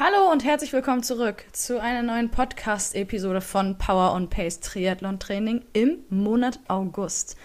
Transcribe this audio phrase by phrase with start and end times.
[0.00, 5.64] Hallo und herzlich willkommen zurück zu einer neuen Podcast-Episode von Power on Pace Triathlon Training
[5.72, 7.36] im Monat August.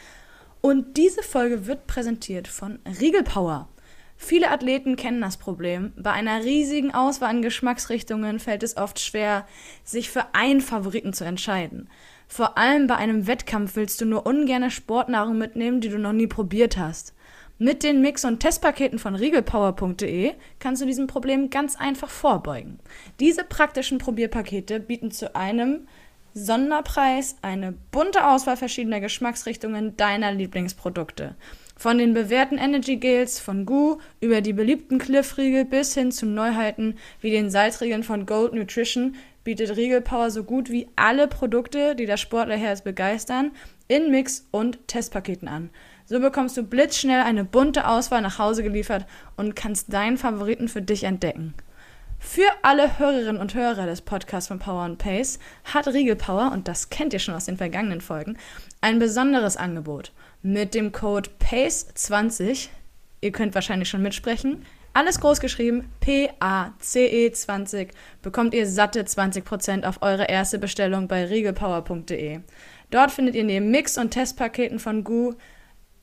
[0.61, 3.69] Und diese Folge wird präsentiert von Riegel Power.
[4.17, 5.93] Viele Athleten kennen das Problem.
[5.95, 9.47] Bei einer riesigen Auswahl an Geschmacksrichtungen fällt es oft schwer,
[9.83, 11.89] sich für einen Favoriten zu entscheiden.
[12.27, 16.27] Vor allem bei einem Wettkampf willst du nur ungerne Sportnahrung mitnehmen, die du noch nie
[16.27, 17.15] probiert hast.
[17.59, 22.79] Mit den Mix- und Testpaketen von riegelpower.de kannst du diesem Problem ganz einfach vorbeugen.
[23.19, 25.87] Diese praktischen Probierpakete bieten zu einem
[26.33, 31.35] Sonderpreis eine bunte Auswahl verschiedener Geschmacksrichtungen deiner Lieblingsprodukte.
[31.77, 36.97] Von den bewährten Energy Gels von Goo über die beliebten Cliff-Riegel bis hin zu Neuheiten
[37.21, 42.05] wie den Salzriegeln von Gold Nutrition bietet Riegel Power so gut wie alle Produkte, die
[42.07, 43.51] das Sportlerherz begeistern,
[43.87, 45.69] in Mix- und Testpaketen an.
[46.05, 49.05] So bekommst du blitzschnell eine bunte Auswahl nach Hause geliefert
[49.37, 51.53] und kannst deinen Favoriten für dich entdecken.
[52.19, 56.67] Für alle Hörerinnen und Hörer des Podcasts von Power and Pace hat Riegel Power, und
[56.67, 58.37] das kennt ihr schon aus den vergangenen Folgen,
[58.81, 60.11] ein besonderes Angebot.
[60.41, 62.69] Mit dem Code PACE20,
[63.21, 70.01] ihr könnt wahrscheinlich schon mitsprechen, alles groß geschrieben, P-A-C-E 20, bekommt ihr satte 20% auf
[70.01, 72.41] eure erste Bestellung bei riegelpower.de.
[72.91, 75.33] Dort findet ihr neben Mix- und Testpaketen von Goo,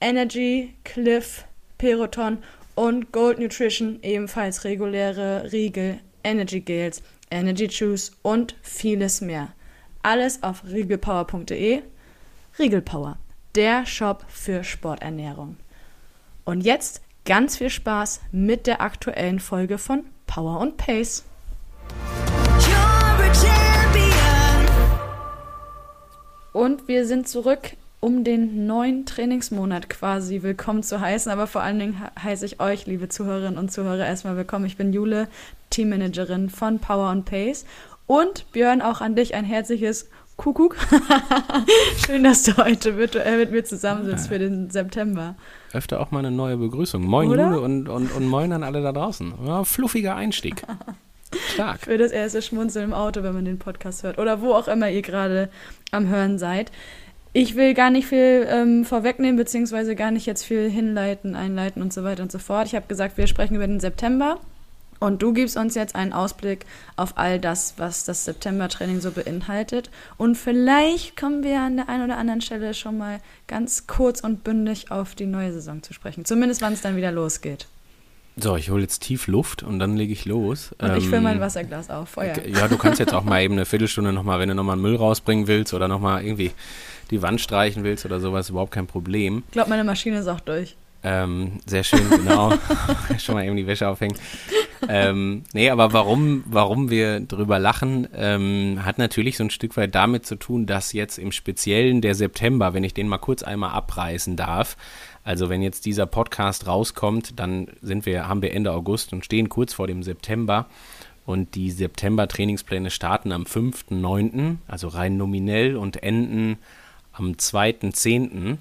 [0.01, 1.45] Energy, Cliff,
[1.77, 2.39] Peroton
[2.75, 9.53] und Gold Nutrition ebenfalls reguläre Riegel, Energy Gels, Energy Juice und vieles mehr.
[10.03, 11.83] Alles auf riegelpower.de.
[12.59, 13.19] Riegelpower,
[13.55, 15.57] der Shop für Sporternährung.
[16.45, 21.25] Und jetzt ganz viel Spaß mit der aktuellen Folge von Power und Pace.
[26.53, 31.31] Und wir sind zurück, um den neuen Trainingsmonat quasi willkommen zu heißen.
[31.31, 34.65] Aber vor allen Dingen he- heiße ich euch, liebe Zuhörerinnen und Zuhörer, erstmal willkommen.
[34.65, 35.29] Ich bin Jule,
[35.71, 37.67] Teammanagerin von Power and Pace.
[38.07, 40.77] Und Björn, auch an dich ein herzliches Kuckuck.
[42.07, 45.35] Schön, dass du heute virtuell mit mir zusammensitzt für den September.
[45.75, 47.05] Öfter auch mal eine neue Begrüßung.
[47.05, 47.49] Moin Oder?
[47.49, 49.35] Jule und, und, und moin an alle da draußen.
[49.47, 50.63] Ja, fluffiger Einstieg.
[51.53, 51.83] Stark.
[51.83, 54.19] Für das erste Schmunzeln im Auto, wenn man den Podcast hört.
[54.19, 55.51] Oder wo auch immer ihr gerade
[55.93, 56.73] am Hören seid.
[57.33, 61.93] Ich will gar nicht viel ähm, vorwegnehmen, beziehungsweise gar nicht jetzt viel hinleiten, einleiten und
[61.93, 62.67] so weiter und so fort.
[62.67, 64.41] Ich habe gesagt, wir sprechen über den September.
[64.99, 69.91] Und du gibst uns jetzt einen Ausblick auf all das, was das September-Training so beinhaltet.
[70.19, 74.45] Und vielleicht kommen wir an der einen oder anderen Stelle schon mal ganz kurz und
[74.45, 76.27] bündig auf die neue Saison zu sprechen.
[76.27, 77.67] Zumindest wann es dann wieder losgeht.
[78.37, 80.75] So, ich hole jetzt tief Luft und dann lege ich los.
[80.79, 82.11] Und ich fülle Ähm, mein Wasserglas auf.
[82.11, 82.35] Feuer.
[82.47, 85.47] Ja, du kannst jetzt auch mal eben eine Viertelstunde nochmal, wenn du nochmal Müll rausbringen
[85.47, 86.53] willst oder nochmal irgendwie
[87.11, 89.43] die Wand streichen willst oder sowas, überhaupt kein Problem.
[89.49, 90.77] Ich glaube, meine Maschine ist auch durch.
[91.03, 92.53] Ähm, sehr schön, genau.
[93.19, 94.17] Schon mal eben die Wäsche aufhängen.
[94.89, 99.95] ähm, nee, aber warum, warum wir drüber lachen, ähm, hat natürlich so ein Stück weit
[99.95, 103.71] damit zu tun, dass jetzt im Speziellen der September, wenn ich den mal kurz einmal
[103.71, 104.77] abreißen darf,
[105.31, 109.49] also wenn jetzt dieser Podcast rauskommt, dann sind wir, haben wir Ende August und stehen
[109.49, 110.67] kurz vor dem September.
[111.25, 116.59] Und die September-Trainingspläne starten am 5.9., also rein nominell, und enden
[117.13, 118.57] am 2.10.,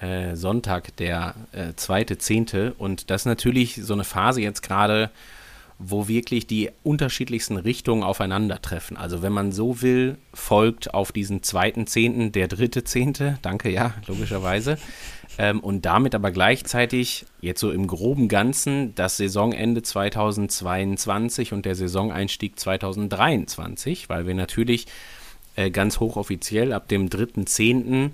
[0.00, 2.72] äh, Sonntag, der äh, 2.10.
[2.76, 5.10] Und das ist natürlich so eine Phase jetzt gerade,
[5.78, 8.96] wo wirklich die unterschiedlichsten Richtungen aufeinandertreffen.
[8.96, 12.32] Also wenn man so will, folgt auf diesen 2.10.
[12.32, 14.78] der 3.10., danke, ja, logischerweise.
[15.38, 21.76] Ähm, und damit aber gleichzeitig jetzt so im groben Ganzen das Saisonende 2022 und der
[21.76, 24.86] Saisoneinstieg 2023, weil wir natürlich
[25.54, 28.10] äh, ganz hochoffiziell ab dem 3.10.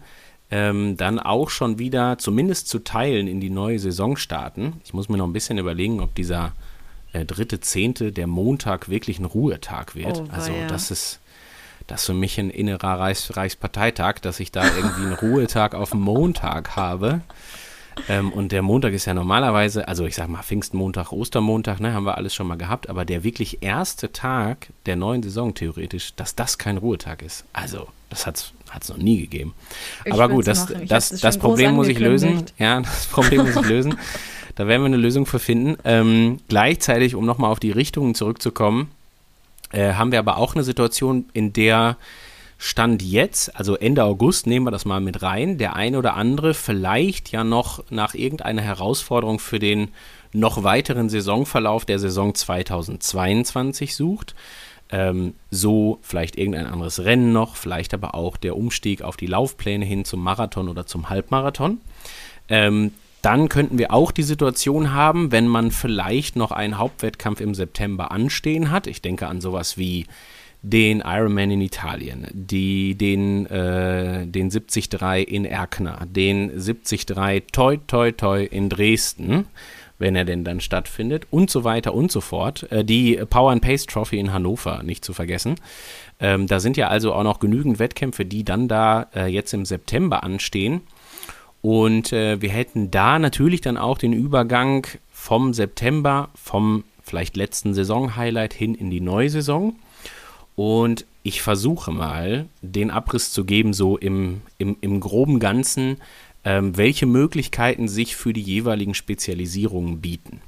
[0.50, 4.74] Ähm, dann auch schon wieder zumindest zu Teilen in die neue Saison starten.
[4.84, 6.52] Ich muss mir noch ein bisschen überlegen, ob dieser
[7.14, 10.20] äh, dritte Zehnte der Montag wirklich ein Ruhetag wird.
[10.20, 11.20] Oh, also das ist
[11.86, 15.94] das ist für mich ein innerer Reichs Reichsparteitag, dass ich da irgendwie einen Ruhetag auf
[15.94, 17.20] Montag habe.
[18.08, 22.04] Ähm, und der Montag ist ja normalerweise, also ich sag mal Pfingstmontag, Ostermontag, ne, haben
[22.04, 26.34] wir alles schon mal gehabt, aber der wirklich erste Tag der neuen Saison theoretisch, dass
[26.34, 27.44] das kein Ruhetag ist.
[27.52, 29.54] Also, das hat es noch nie gegeben.
[30.04, 32.44] Ich aber gut, das, das, das Problem muss ich lösen.
[32.58, 33.96] Ja, das Problem muss ich lösen.
[34.54, 35.76] Da werden wir eine Lösung für finden.
[35.84, 38.90] Ähm, gleichzeitig, um nochmal auf die Richtungen zurückzukommen,
[39.74, 41.96] äh, haben wir aber auch eine Situation, in der
[42.56, 46.54] Stand jetzt, also Ende August, nehmen wir das mal mit rein, der eine oder andere
[46.54, 49.88] vielleicht ja noch nach irgendeiner Herausforderung für den
[50.32, 54.34] noch weiteren Saisonverlauf der Saison 2022 sucht.
[54.90, 59.84] Ähm, so vielleicht irgendein anderes Rennen noch, vielleicht aber auch der Umstieg auf die Laufpläne
[59.84, 61.80] hin zum Marathon oder zum Halbmarathon.
[62.48, 62.92] Ähm,
[63.24, 68.10] dann könnten wir auch die Situation haben, wenn man vielleicht noch einen Hauptwettkampf im September
[68.10, 68.86] anstehen hat.
[68.86, 70.06] Ich denke an sowas wie
[70.60, 74.88] den Ironman in Italien, die, den, äh, den 73
[75.26, 77.06] in Erkner, den 73
[77.52, 79.46] Toi Toi Toi in Dresden,
[79.98, 82.70] wenn er denn dann stattfindet und so weiter und so fort.
[82.72, 85.56] Äh, die Power and Pace Trophy in Hannover nicht zu vergessen.
[86.18, 89.64] Ähm, da sind ja also auch noch genügend Wettkämpfe, die dann da äh, jetzt im
[89.64, 90.82] September anstehen.
[91.64, 97.72] Und äh, wir hätten da natürlich dann auch den Übergang vom September, vom vielleicht letzten
[97.72, 99.74] Saison-Highlight hin in die neue Saison.
[100.56, 106.02] Und ich versuche mal, den Abriss zu geben, so im, im, im groben Ganzen,
[106.44, 110.42] ähm, welche Möglichkeiten sich für die jeweiligen Spezialisierungen bieten.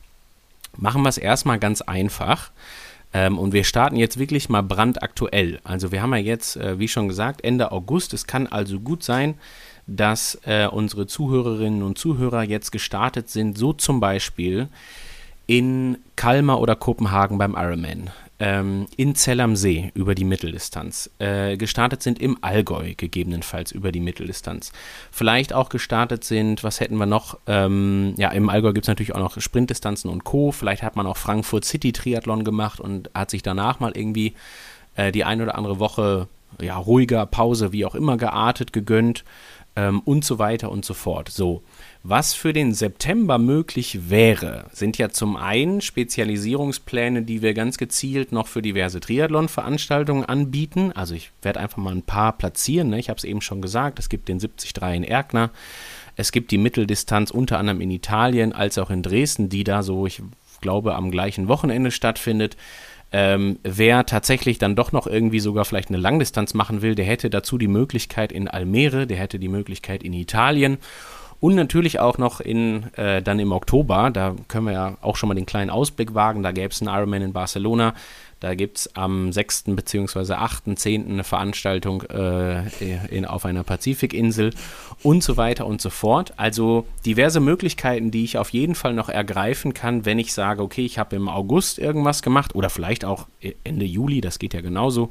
[0.76, 2.50] Machen wir es erstmal ganz einfach.
[3.14, 5.60] Ähm, und wir starten jetzt wirklich mal brandaktuell.
[5.64, 8.12] Also wir haben ja jetzt, äh, wie schon gesagt, Ende August.
[8.12, 9.36] Es kann also gut sein,
[9.86, 14.68] dass äh, unsere Zuhörerinnen und Zuhörer jetzt gestartet sind, so zum Beispiel
[15.46, 21.56] in Kalmar oder Kopenhagen beim Ironman, ähm, in Zell am See über die Mitteldistanz, äh,
[21.56, 24.72] gestartet sind im Allgäu gegebenenfalls über die Mitteldistanz,
[25.10, 29.14] vielleicht auch gestartet sind, was hätten wir noch, ähm, ja im Allgäu gibt es natürlich
[29.14, 33.30] auch noch Sprintdistanzen und Co., vielleicht hat man auch Frankfurt City Triathlon gemacht und hat
[33.30, 34.34] sich danach mal irgendwie
[34.96, 36.28] äh, die ein oder andere Woche
[36.60, 39.24] ja, ruhiger, Pause, wie auch immer geartet, gegönnt
[39.76, 41.28] ähm, und so weiter und so fort.
[41.28, 41.62] So,
[42.02, 48.32] was für den September möglich wäre, sind ja zum einen Spezialisierungspläne, die wir ganz gezielt
[48.32, 50.92] noch für diverse Triathlon-Veranstaltungen anbieten.
[50.92, 52.88] Also ich werde einfach mal ein paar platzieren.
[52.90, 52.98] Ne?
[52.98, 55.50] Ich habe es eben schon gesagt, es gibt den 73 in Erkner.
[56.16, 60.06] Es gibt die Mitteldistanz unter anderem in Italien als auch in Dresden, die da so,
[60.06, 60.22] ich
[60.62, 62.56] glaube, am gleichen Wochenende stattfindet.
[63.12, 67.30] Ähm, wer tatsächlich dann doch noch irgendwie sogar vielleicht eine Langdistanz machen will, der hätte
[67.30, 70.78] dazu die Möglichkeit in Almere, der hätte die Möglichkeit in Italien
[71.40, 75.28] und natürlich auch noch in äh, dann im Oktober, da können wir ja auch schon
[75.28, 77.94] mal den kleinen Ausblick wagen, da gäbe es einen Ironman in Barcelona,
[78.40, 79.64] da gibt es am 6.
[79.68, 80.34] bzw.
[80.34, 81.10] 8., 10.
[81.10, 82.68] eine Veranstaltung äh,
[83.08, 84.52] in, auf einer Pazifikinsel
[85.02, 86.34] und so weiter und so fort.
[86.36, 90.84] Also diverse Möglichkeiten, die ich auf jeden Fall noch ergreifen kann, wenn ich sage, okay,
[90.84, 93.26] ich habe im August irgendwas gemacht oder vielleicht auch
[93.64, 95.10] Ende Juli, das geht ja genauso.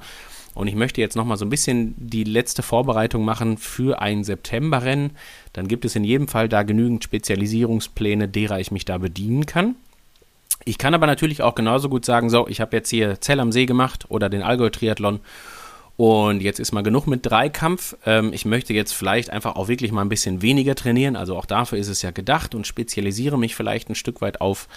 [0.53, 5.11] Und ich möchte jetzt nochmal so ein bisschen die letzte Vorbereitung machen für ein Septemberrennen.
[5.51, 9.75] Dann gibt es in jedem Fall da genügend Spezialisierungspläne, derer ich mich da bedienen kann.
[10.63, 13.51] Ich kann aber natürlich auch genauso gut sagen, so, ich habe jetzt hier Zell am
[13.51, 15.19] See gemacht oder den Allgäu-Triathlon
[15.97, 17.95] und jetzt ist mal genug mit Dreikampf.
[18.05, 21.45] Ähm, ich möchte jetzt vielleicht einfach auch wirklich mal ein bisschen weniger trainieren, also auch
[21.45, 24.67] dafür ist es ja gedacht und spezialisiere mich vielleicht ein Stück weit auf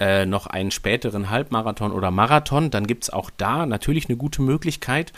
[0.00, 2.70] äh, noch einen späteren Halbmarathon oder Marathon.
[2.70, 5.12] Dann gibt es auch da natürlich eine gute Möglichkeit.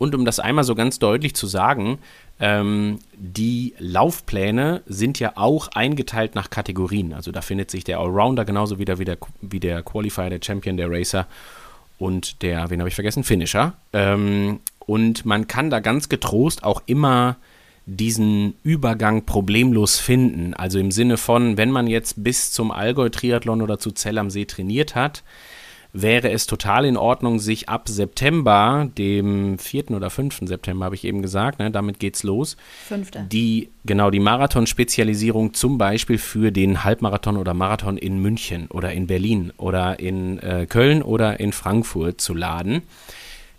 [0.00, 1.98] Und um das einmal so ganz deutlich zu sagen,
[2.40, 7.12] ähm, die Laufpläne sind ja auch eingeteilt nach Kategorien.
[7.12, 10.78] Also da findet sich der Allrounder genauso wieder wie der, wie der Qualifier, der Champion,
[10.78, 11.26] der Racer
[11.98, 13.74] und der, wen habe ich vergessen, Finisher.
[13.92, 17.36] Ähm, und man kann da ganz getrost auch immer
[17.84, 20.54] diesen Übergang problemlos finden.
[20.54, 24.46] Also im Sinne von, wenn man jetzt bis zum Allgäu-Triathlon oder zu Zell am See
[24.46, 25.24] trainiert hat,
[25.92, 29.90] wäre es total in Ordnung, sich ab September, dem 4.
[29.90, 30.40] oder 5.
[30.44, 32.56] September habe ich eben gesagt, ne, damit geht's los,
[32.86, 33.26] Fünfte.
[33.30, 39.06] die, genau, die Marathonspezialisierung zum Beispiel für den Halbmarathon oder Marathon in München oder in
[39.06, 42.82] Berlin oder in äh, Köln oder in Frankfurt zu laden.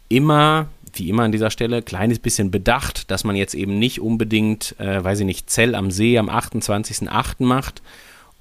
[0.08, 4.76] Immer, wie immer an dieser Stelle, kleines bisschen bedacht, dass man jetzt eben nicht unbedingt,
[4.80, 7.44] äh, weiß ich nicht, Zell am See am 28.08.
[7.46, 7.82] macht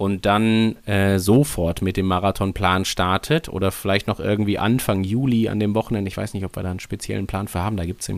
[0.01, 5.61] und dann äh, sofort mit dem Marathonplan startet oder vielleicht noch irgendwie Anfang Juli an
[5.61, 6.09] dem Wochenende.
[6.09, 7.77] Ich weiß nicht, ob wir da einen speziellen Plan für haben.
[7.77, 8.11] Da gibt es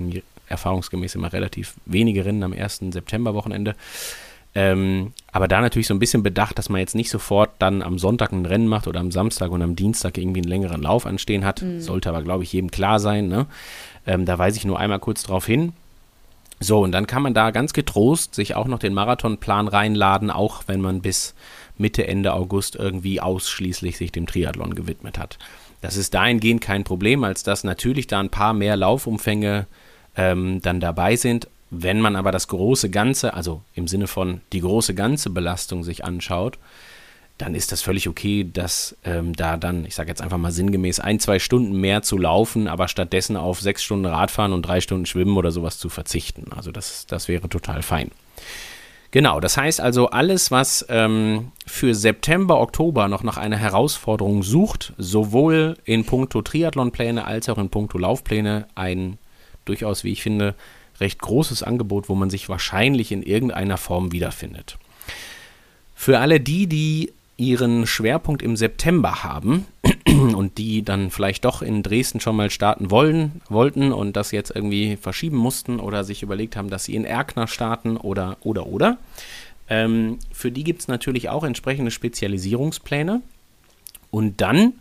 [0.46, 2.82] erfahrungsgemäß immer relativ wenige Rennen am 1.
[2.90, 3.74] September-Wochenende.
[4.54, 7.98] Ähm, aber da natürlich so ein bisschen bedacht, dass man jetzt nicht sofort dann am
[7.98, 11.44] Sonntag ein Rennen macht oder am Samstag und am Dienstag irgendwie einen längeren Lauf anstehen
[11.44, 11.64] hat.
[11.78, 13.26] Sollte aber, glaube ich, jedem klar sein.
[13.26, 13.46] Ne?
[14.06, 15.72] Ähm, da weise ich nur einmal kurz drauf hin.
[16.60, 20.62] So, und dann kann man da ganz getrost sich auch noch den Marathonplan reinladen, auch
[20.68, 21.34] wenn man bis
[21.78, 25.38] Mitte, Ende August irgendwie ausschließlich sich dem Triathlon gewidmet hat.
[25.80, 29.66] Das ist dahingehend kein Problem, als dass natürlich da ein paar mehr Laufumfänge
[30.16, 31.48] ähm, dann dabei sind.
[31.70, 36.04] Wenn man aber das große Ganze, also im Sinne von die große ganze Belastung sich
[36.04, 36.58] anschaut,
[37.38, 41.00] dann ist das völlig okay, dass ähm, da dann, ich sage jetzt einfach mal sinngemäß,
[41.00, 45.06] ein, zwei Stunden mehr zu laufen, aber stattdessen auf sechs Stunden Radfahren und drei Stunden
[45.06, 46.52] Schwimmen oder sowas zu verzichten.
[46.54, 48.10] Also das, das wäre total fein.
[49.12, 54.94] Genau, das heißt also, alles, was ähm, für September, Oktober noch nach einer Herausforderung sucht,
[54.96, 59.18] sowohl in puncto Triathlonpläne als auch in puncto Laufpläne, ein
[59.66, 60.54] durchaus, wie ich finde,
[60.98, 64.78] recht großes Angebot, wo man sich wahrscheinlich in irgendeiner Form wiederfindet.
[65.94, 69.66] Für alle die, die ihren Schwerpunkt im September haben
[70.06, 74.54] und die dann vielleicht doch in Dresden schon mal starten wollen, wollten und das jetzt
[74.54, 78.98] irgendwie verschieben mussten oder sich überlegt haben, dass sie in Erkner starten oder, oder, oder.
[79.68, 83.22] Ähm, für die gibt es natürlich auch entsprechende Spezialisierungspläne.
[84.10, 84.74] Und dann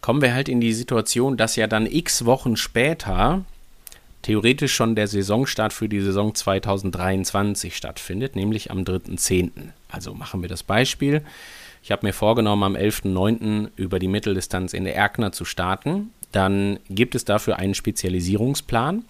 [0.00, 3.44] kommen wir halt in die Situation, dass ja dann x Wochen später
[4.22, 9.50] theoretisch schon der Saisonstart für die Saison 2023 stattfindet, nämlich am 3.10.
[9.88, 11.22] Also machen wir das Beispiel.
[11.82, 13.68] Ich habe mir vorgenommen, am 11.09.
[13.76, 16.10] über die Mitteldistanz in der Erkner zu starten.
[16.32, 19.04] Dann gibt es dafür einen Spezialisierungsplan.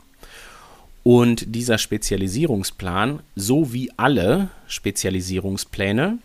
[1.02, 6.18] Und dieser Spezialisierungsplan, so wie alle Spezialisierungspläne,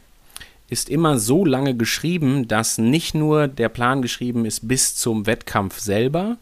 [0.70, 5.80] ist immer so lange geschrieben, dass nicht nur der Plan geschrieben ist bis zum Wettkampf
[5.80, 6.38] selber,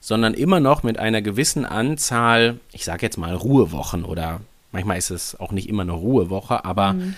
[0.00, 4.40] sondern immer noch mit einer gewissen Anzahl, ich sage jetzt mal Ruhewochen oder
[4.72, 7.14] manchmal ist es auch nicht immer eine Ruhewoche, aber mhm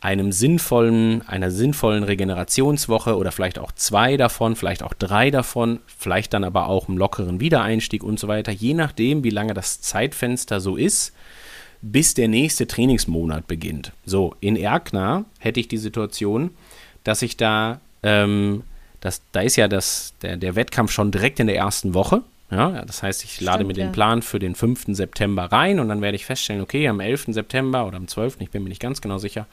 [0.00, 6.32] einem sinnvollen, einer sinnvollen Regenerationswoche oder vielleicht auch zwei davon, vielleicht auch drei davon, vielleicht
[6.32, 10.60] dann aber auch einem lockeren Wiedereinstieg und so weiter, je nachdem, wie lange das Zeitfenster
[10.60, 11.12] so ist,
[11.82, 13.92] bis der nächste Trainingsmonat beginnt.
[14.06, 16.50] So, in Erkner hätte ich die Situation,
[17.04, 18.62] dass ich da, ähm,
[19.00, 22.22] das, da ist ja das, der, der Wettkampf schon direkt in der ersten Woche.
[22.50, 23.92] Ja, das heißt, ich lade mir den ja.
[23.92, 24.86] Plan für den 5.
[24.88, 27.26] September rein und dann werde ich feststellen, okay, am 11.
[27.28, 29.46] September oder am 12., ich bin mir nicht ganz genau sicher,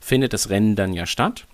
[0.00, 1.46] findet das Rennen dann ja statt.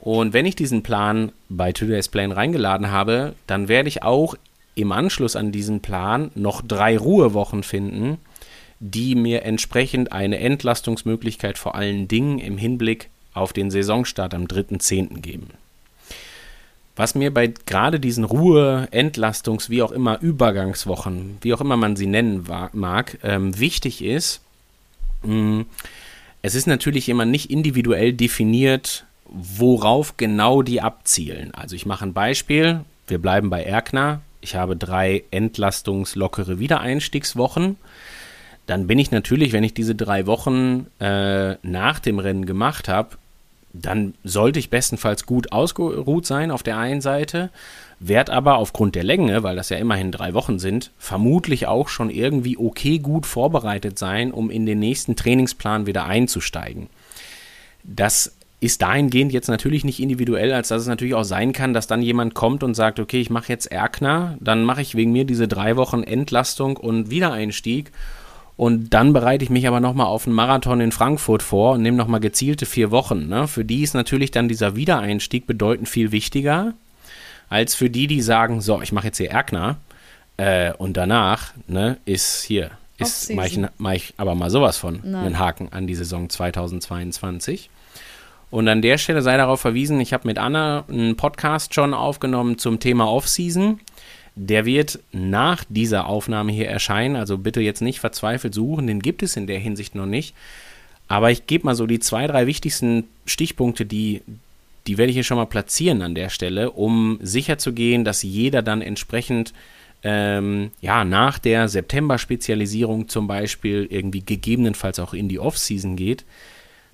[0.00, 4.34] Und wenn ich diesen Plan bei Today's Plan reingeladen habe, dann werde ich auch
[4.74, 8.18] im Anschluss an diesen Plan noch drei Ruhewochen finden,
[8.80, 15.20] die mir entsprechend eine Entlastungsmöglichkeit vor allen Dingen im Hinblick auf den Saisonstart am 3.10.
[15.20, 15.48] geben.
[16.96, 21.96] Was mir bei gerade diesen Ruhe-, Entlastungs-, wie auch immer, Übergangswochen, wie auch immer man
[21.96, 24.40] sie nennen mag, ähm, wichtig ist,
[25.22, 25.64] mh,
[26.42, 31.54] es ist natürlich immer nicht individuell definiert, worauf genau die abzielen.
[31.54, 37.76] Also ich mache ein Beispiel, wir bleiben bei Erkner, ich habe drei entlastungslockere Wiedereinstiegswochen.
[38.66, 43.16] Dann bin ich natürlich, wenn ich diese drei Wochen äh, nach dem Rennen gemacht habe,
[43.72, 47.50] dann sollte ich bestenfalls gut ausgeruht sein auf der einen Seite,
[48.00, 52.10] werde aber aufgrund der Länge, weil das ja immerhin drei Wochen sind, vermutlich auch schon
[52.10, 56.88] irgendwie okay gut vorbereitet sein, um in den nächsten Trainingsplan wieder einzusteigen.
[57.84, 61.88] Das ist dahingehend jetzt natürlich nicht individuell, als dass es natürlich auch sein kann, dass
[61.88, 65.24] dann jemand kommt und sagt, okay, ich mache jetzt Erkner, dann mache ich wegen mir
[65.24, 67.90] diese drei Wochen Entlastung und Wiedereinstieg
[68.56, 71.96] und dann bereite ich mich aber nochmal auf einen Marathon in Frankfurt vor und nehme
[71.96, 73.28] nochmal gezielte vier Wochen.
[73.28, 73.48] Ne?
[73.48, 76.74] Für die ist natürlich dann dieser Wiedereinstieg bedeutend viel wichtiger,
[77.48, 79.76] als für die, die sagen, so, ich mache jetzt hier Erkner
[80.36, 85.00] äh, und danach ne, ist hier, ist mache ich, mach ich aber mal sowas von
[85.02, 85.26] Nein.
[85.26, 87.70] einen Haken an die Saison 2022.
[88.50, 92.58] Und an der Stelle sei darauf verwiesen, ich habe mit Anna einen Podcast schon aufgenommen
[92.58, 93.80] zum Thema Offseason.
[94.34, 99.22] Der wird nach dieser Aufnahme hier erscheinen, also bitte jetzt nicht verzweifelt suchen, den gibt
[99.22, 100.34] es in der Hinsicht noch nicht.
[101.08, 104.22] Aber ich gebe mal so die zwei, drei wichtigsten Stichpunkte, die,
[104.86, 108.80] die werde ich hier schon mal platzieren an der Stelle, um sicherzugehen, dass jeder dann
[108.80, 109.52] entsprechend
[110.02, 116.24] ähm, ja, nach der September-Spezialisierung zum Beispiel irgendwie gegebenenfalls auch in die Off-Season geht.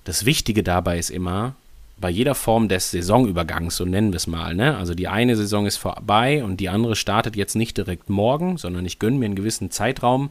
[0.03, 1.55] Das Wichtige dabei ist immer,
[1.99, 4.55] bei jeder Form des Saisonübergangs, so nennen wir es mal.
[4.55, 4.77] Ne?
[4.77, 8.85] Also die eine Saison ist vorbei und die andere startet jetzt nicht direkt morgen, sondern
[8.85, 10.29] ich gönne mir einen gewissen Zeitraum,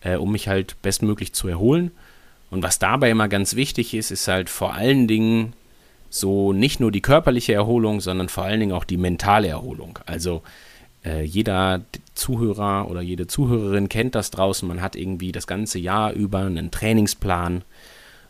[0.00, 1.90] äh, um mich halt bestmöglich zu erholen.
[2.50, 5.52] Und was dabei immer ganz wichtig ist, ist halt vor allen Dingen
[6.10, 9.98] so nicht nur die körperliche Erholung, sondern vor allen Dingen auch die mentale Erholung.
[10.06, 10.42] Also
[11.04, 11.82] äh, jeder
[12.14, 14.66] Zuhörer oder jede Zuhörerin kennt das draußen.
[14.66, 17.62] Man hat irgendwie das ganze Jahr über einen Trainingsplan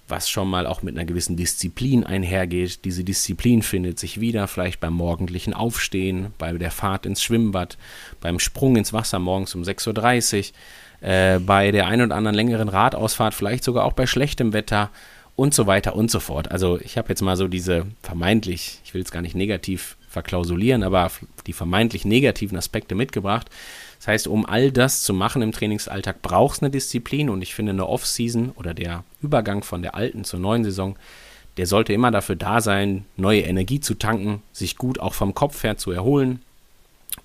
[0.09, 2.85] was schon mal auch mit einer gewissen Disziplin einhergeht.
[2.85, 7.77] Diese Disziplin findet sich wieder, vielleicht beim morgendlichen Aufstehen, bei der Fahrt ins Schwimmbad,
[8.21, 10.53] beim Sprung ins Wasser morgens um 6.30
[11.03, 14.91] Uhr, äh, bei der ein oder anderen längeren Radausfahrt, vielleicht sogar auch bei schlechtem Wetter
[15.37, 16.51] und so weiter und so fort.
[16.51, 20.83] Also ich habe jetzt mal so diese vermeintlich, ich will es gar nicht negativ verklausulieren,
[20.83, 21.13] aber
[21.47, 23.49] die vermeintlich negativen Aspekte mitgebracht.
[23.99, 27.31] Das heißt, um all das zu machen im Trainingsalltag, braucht es eine Disziplin.
[27.31, 30.97] Und ich finde, eine Off-Season oder der Übergang von der alten zur neuen Saison,
[31.57, 35.65] der sollte immer dafür da sein, neue Energie zu tanken, sich gut auch vom Kopf
[35.65, 36.41] her zu erholen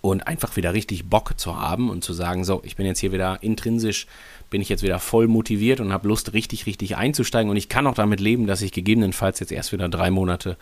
[0.02, 3.12] und einfach wieder richtig Bock zu haben und zu sagen, so, ich bin jetzt hier
[3.12, 4.08] wieder intrinsisch
[4.54, 7.50] bin ich jetzt wieder voll motiviert und habe Lust, richtig, richtig einzusteigen.
[7.50, 10.58] Und ich kann auch damit leben, dass ich gegebenenfalls jetzt erst wieder drei Monate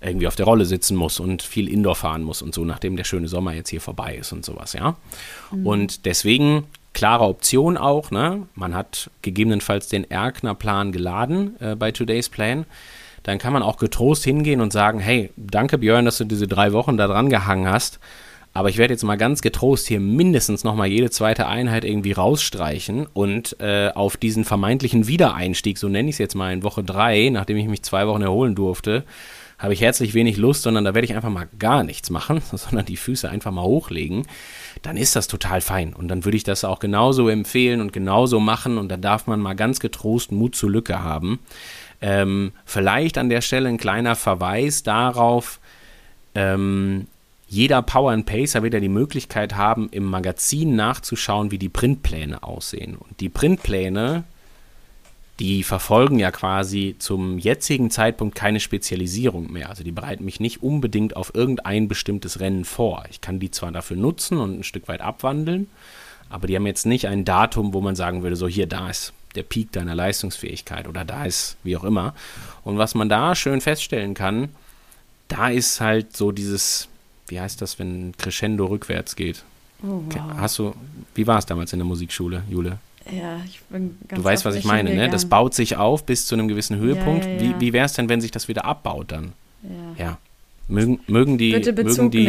[0.00, 3.02] irgendwie auf der Rolle sitzen muss und viel Indoor fahren muss und so, nachdem der
[3.02, 4.94] schöne Sommer jetzt hier vorbei ist und sowas, ja.
[5.50, 5.66] Mhm.
[5.66, 8.46] Und deswegen klare Option auch, ne?
[8.54, 12.64] Man hat gegebenenfalls den Erkner-Plan geladen äh, bei Today's Plan.
[13.24, 16.72] Dann kann man auch getrost hingehen und sagen, hey, danke Björn, dass du diese drei
[16.72, 17.98] Wochen da dran gehangen hast.
[18.52, 23.06] Aber ich werde jetzt mal ganz getrost hier mindestens nochmal jede zweite Einheit irgendwie rausstreichen
[23.12, 27.30] und äh, auf diesen vermeintlichen Wiedereinstieg, so nenne ich es jetzt mal in Woche drei,
[27.30, 29.04] nachdem ich mich zwei Wochen erholen durfte,
[29.62, 32.84] habe ich herzlich wenig Lust, sondern da werde ich einfach mal gar nichts machen, sondern
[32.84, 34.26] die Füße einfach mal hochlegen.
[34.82, 35.94] Dann ist das total fein.
[35.94, 38.76] Und dann würde ich das auch genauso empfehlen und genauso machen.
[38.76, 41.38] Und da darf man mal ganz getrost Mut zur Lücke haben.
[42.00, 45.60] Ähm, vielleicht an der Stelle ein kleiner Verweis darauf,
[46.34, 47.06] ähm,
[47.52, 52.42] jeder Power and Pacer wird ja die Möglichkeit haben, im Magazin nachzuschauen, wie die Printpläne
[52.42, 52.96] aussehen.
[52.96, 54.24] Und die Printpläne,
[55.38, 59.68] die verfolgen ja quasi zum jetzigen Zeitpunkt keine Spezialisierung mehr.
[59.68, 63.04] Also die bereiten mich nicht unbedingt auf irgendein bestimmtes Rennen vor.
[63.10, 65.68] Ich kann die zwar dafür nutzen und ein Stück weit abwandeln,
[66.30, 69.12] aber die haben jetzt nicht ein Datum, wo man sagen würde, so hier, da ist
[69.34, 72.14] der Peak deiner Leistungsfähigkeit oder da ist wie auch immer.
[72.64, 74.48] Und was man da schön feststellen kann,
[75.28, 76.88] da ist halt so dieses
[77.32, 79.42] wie heißt das, wenn Crescendo rückwärts geht?
[79.82, 80.22] Oh, wow.
[80.36, 80.74] Hast du,
[81.14, 82.78] wie war es damals in der Musikschule, Jule?
[83.10, 85.08] Ja, ich bin ganz Du weißt, was ich meine, ne?
[85.08, 87.24] Das baut sich auf bis zu einem gewissen Höhepunkt.
[87.24, 87.58] Ja, ja, ja.
[87.58, 89.32] Wie, wie wäre es denn, wenn sich das wieder abbaut dann?
[89.96, 90.18] Ja.
[90.68, 92.26] Mögen, mögen die, mögen die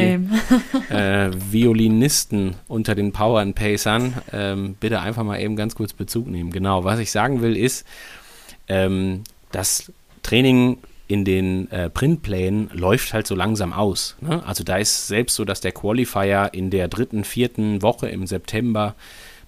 [0.89, 6.27] äh, Violinisten unter den Power and Pacern ähm, bitte einfach mal eben ganz kurz Bezug
[6.27, 6.51] nehmen.
[6.51, 7.85] Genau, was ich sagen will ist,
[8.69, 9.91] ähm, das
[10.23, 14.15] Training in den äh, Printplänen läuft halt so langsam aus.
[14.21, 14.45] Ne?
[14.45, 18.95] Also da ist selbst so, dass der Qualifier in der dritten, vierten Woche im September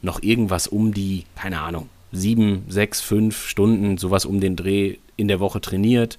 [0.01, 5.27] noch irgendwas um die, keine Ahnung, sieben, sechs, fünf Stunden, sowas um den Dreh in
[5.27, 6.17] der Woche trainiert.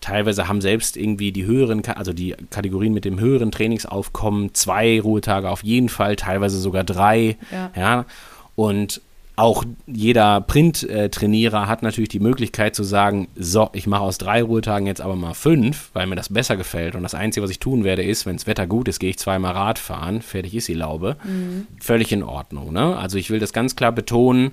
[0.00, 5.48] Teilweise haben selbst irgendwie die höheren, also die Kategorien mit dem höheren Trainingsaufkommen zwei Ruhetage
[5.50, 7.36] auf jeden Fall, teilweise sogar drei.
[7.50, 7.70] Ja.
[7.74, 8.06] ja.
[8.54, 9.00] Und
[9.36, 14.86] auch jeder Print-Trainierer hat natürlich die Möglichkeit zu sagen, so, ich mache aus drei Ruhetagen
[14.86, 16.94] jetzt aber mal fünf, weil mir das besser gefällt.
[16.94, 19.18] Und das Einzige, was ich tun werde, ist, wenn das Wetter gut ist, gehe ich
[19.18, 20.22] zweimal Rad fahren.
[20.22, 21.16] Fertig ist die Laube.
[21.22, 21.66] Mhm.
[21.80, 22.72] Völlig in Ordnung.
[22.72, 22.96] Ne?
[22.96, 24.52] Also ich will das ganz klar betonen,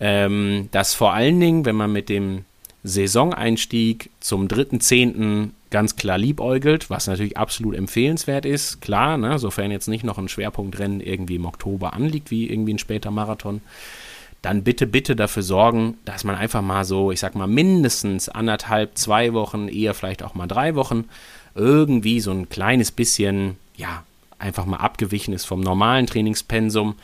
[0.00, 2.46] ähm, dass vor allen Dingen, wenn man mit dem
[2.82, 5.50] Saisoneinstieg zum 3.10.
[5.70, 10.28] ganz klar liebäugelt, was natürlich absolut empfehlenswert ist, klar, ne, sofern jetzt nicht noch ein
[10.28, 13.60] Schwerpunktrennen irgendwie im Oktober anliegt, wie irgendwie ein später Marathon,
[14.44, 18.98] dann bitte, bitte dafür sorgen, dass man einfach mal so, ich sag mal, mindestens anderthalb,
[18.98, 21.08] zwei Wochen, eher vielleicht auch mal drei Wochen,
[21.54, 24.04] irgendwie so ein kleines bisschen, ja,
[24.38, 26.96] einfach mal abgewichen ist vom normalen Trainingspensum.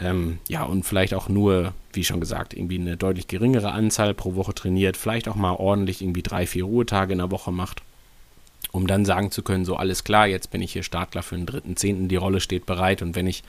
[0.00, 4.34] Ähm, ja, und vielleicht auch nur, wie schon gesagt, irgendwie eine deutlich geringere Anzahl pro
[4.34, 7.82] Woche trainiert, vielleicht auch mal ordentlich irgendwie drei, vier Ruhetage in der Woche macht,
[8.72, 11.46] um dann sagen zu können, so alles klar, jetzt bin ich hier Startler für den
[11.46, 13.44] dritten, zehnten, die Rolle steht bereit und wenn ich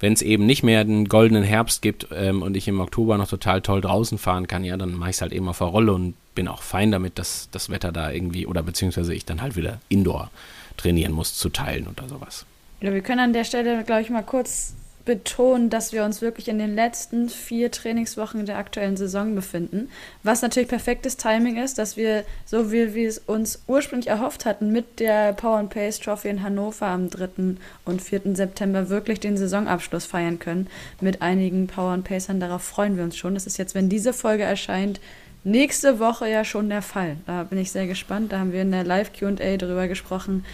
[0.00, 3.28] wenn es eben nicht mehr den goldenen Herbst gibt ähm, und ich im Oktober noch
[3.28, 5.92] total toll draußen fahren kann, ja, dann mache ich es halt eben auf der Rolle
[5.92, 9.56] und bin auch fein damit, dass das Wetter da irgendwie oder beziehungsweise ich dann halt
[9.56, 10.30] wieder Indoor
[10.76, 12.44] trainieren muss, zu teilen oder sowas.
[12.80, 16.48] Ja, wir können an der Stelle, glaube ich, mal kurz betonen, dass wir uns wirklich
[16.48, 19.90] in den letzten vier Trainingswochen der aktuellen Saison befinden.
[20.22, 24.72] Was natürlich perfektes Timing ist, dass wir, so wie wir es uns ursprünglich erhofft hatten,
[24.72, 27.56] mit der Power and Pace Trophy in Hannover am 3.
[27.84, 28.34] und 4.
[28.34, 30.68] September wirklich den Saisonabschluss feiern können.
[31.00, 32.40] Mit einigen Power and Pacern.
[32.40, 33.34] Darauf freuen wir uns schon.
[33.34, 35.00] Das ist jetzt, wenn diese Folge erscheint,
[35.44, 37.16] nächste Woche ja schon der Fall.
[37.26, 38.32] Da bin ich sehr gespannt.
[38.32, 40.44] Da haben wir in der Live-QA darüber gesprochen,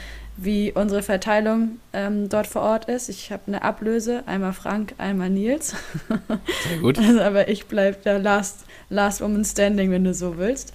[0.42, 3.08] wie unsere Verteilung ähm, dort vor Ort ist.
[3.10, 5.74] Ich habe eine Ablöse, einmal Frank, einmal Nils.
[6.68, 6.98] Sehr gut.
[6.98, 10.72] Also, aber ich bleibe der Last, Last Woman Standing, wenn du so willst.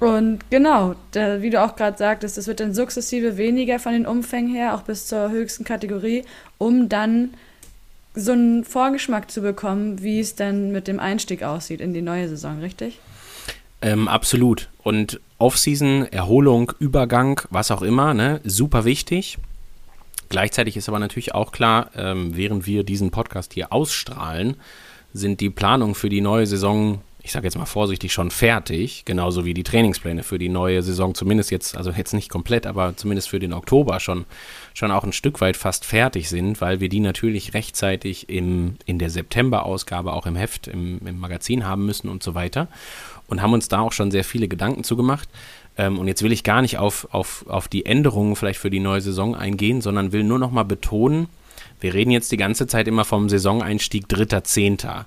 [0.00, 4.06] Und genau, da, wie du auch gerade sagtest, es wird dann sukzessive weniger von den
[4.06, 6.24] Umfängen her, auch bis zur höchsten Kategorie,
[6.58, 7.34] um dann
[8.14, 12.28] so einen Vorgeschmack zu bekommen, wie es dann mit dem Einstieg aussieht in die neue
[12.28, 12.98] Saison, richtig?
[13.80, 14.70] Ähm, absolut.
[14.82, 19.38] Und Offseason, Erholung, Übergang, was auch immer, ne, super wichtig.
[20.28, 24.54] Gleichzeitig ist aber natürlich auch klar, ähm, während wir diesen Podcast hier ausstrahlen,
[25.12, 29.04] sind die Planungen für die neue Saison, ich sage jetzt mal vorsichtig, schon fertig.
[29.04, 32.96] Genauso wie die Trainingspläne für die neue Saison, zumindest jetzt, also jetzt nicht komplett, aber
[32.96, 34.26] zumindest für den Oktober schon,
[34.74, 39.00] schon auch ein Stück weit fast fertig sind, weil wir die natürlich rechtzeitig im, in
[39.00, 42.68] der September-Ausgabe auch im Heft, im, im Magazin haben müssen und so weiter.
[43.28, 45.28] Und haben uns da auch schon sehr viele Gedanken zugemacht.
[45.76, 48.80] Ähm, und jetzt will ich gar nicht auf, auf, auf die Änderungen vielleicht für die
[48.80, 51.28] neue Saison eingehen, sondern will nur noch mal betonen,
[51.82, 55.04] wir reden jetzt die ganze Zeit immer vom Saisoneinstieg 3.10.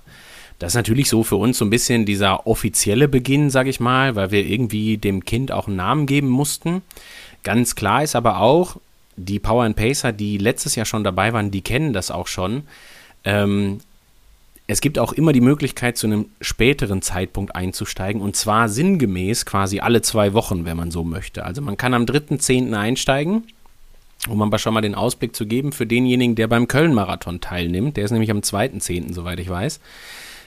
[0.58, 4.14] Das ist natürlich so für uns so ein bisschen dieser offizielle Beginn, sage ich mal,
[4.14, 6.82] weil wir irgendwie dem Kind auch einen Namen geben mussten.
[7.42, 8.76] Ganz klar ist aber auch,
[9.16, 12.64] die Power and Pacer, die letztes Jahr schon dabei waren, die kennen das auch schon.
[13.24, 13.80] Ähm,
[14.68, 19.80] es gibt auch immer die Möglichkeit, zu einem späteren Zeitpunkt einzusteigen und zwar sinngemäß quasi
[19.80, 21.44] alle zwei Wochen, wenn man so möchte.
[21.44, 22.76] Also man kann am 3.10.
[22.76, 23.44] einsteigen,
[24.28, 27.96] um aber schon mal den Ausblick zu geben für denjenigen, der beim Köln-Marathon teilnimmt.
[27.96, 29.78] Der ist nämlich am 2.10., soweit ich weiß.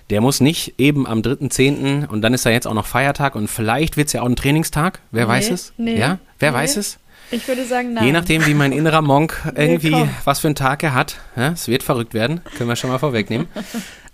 [0.10, 2.08] Der muss nicht eben am 3.10.
[2.08, 4.36] und dann ist da jetzt auch noch Feiertag und vielleicht wird es ja auch ein
[4.36, 5.00] Trainingstag.
[5.12, 5.74] Wer Nee, weiß es?
[5.78, 6.58] nee, ja, wer nee.
[6.58, 6.98] weiß es?
[7.32, 8.06] Ich würde sagen, nein.
[8.06, 10.10] Je nachdem, wie mein innerer Monk irgendwie, komm.
[10.26, 11.18] was für einen Tag er hat.
[11.36, 13.48] Ja, es wird verrückt werden, können wir schon mal vorwegnehmen.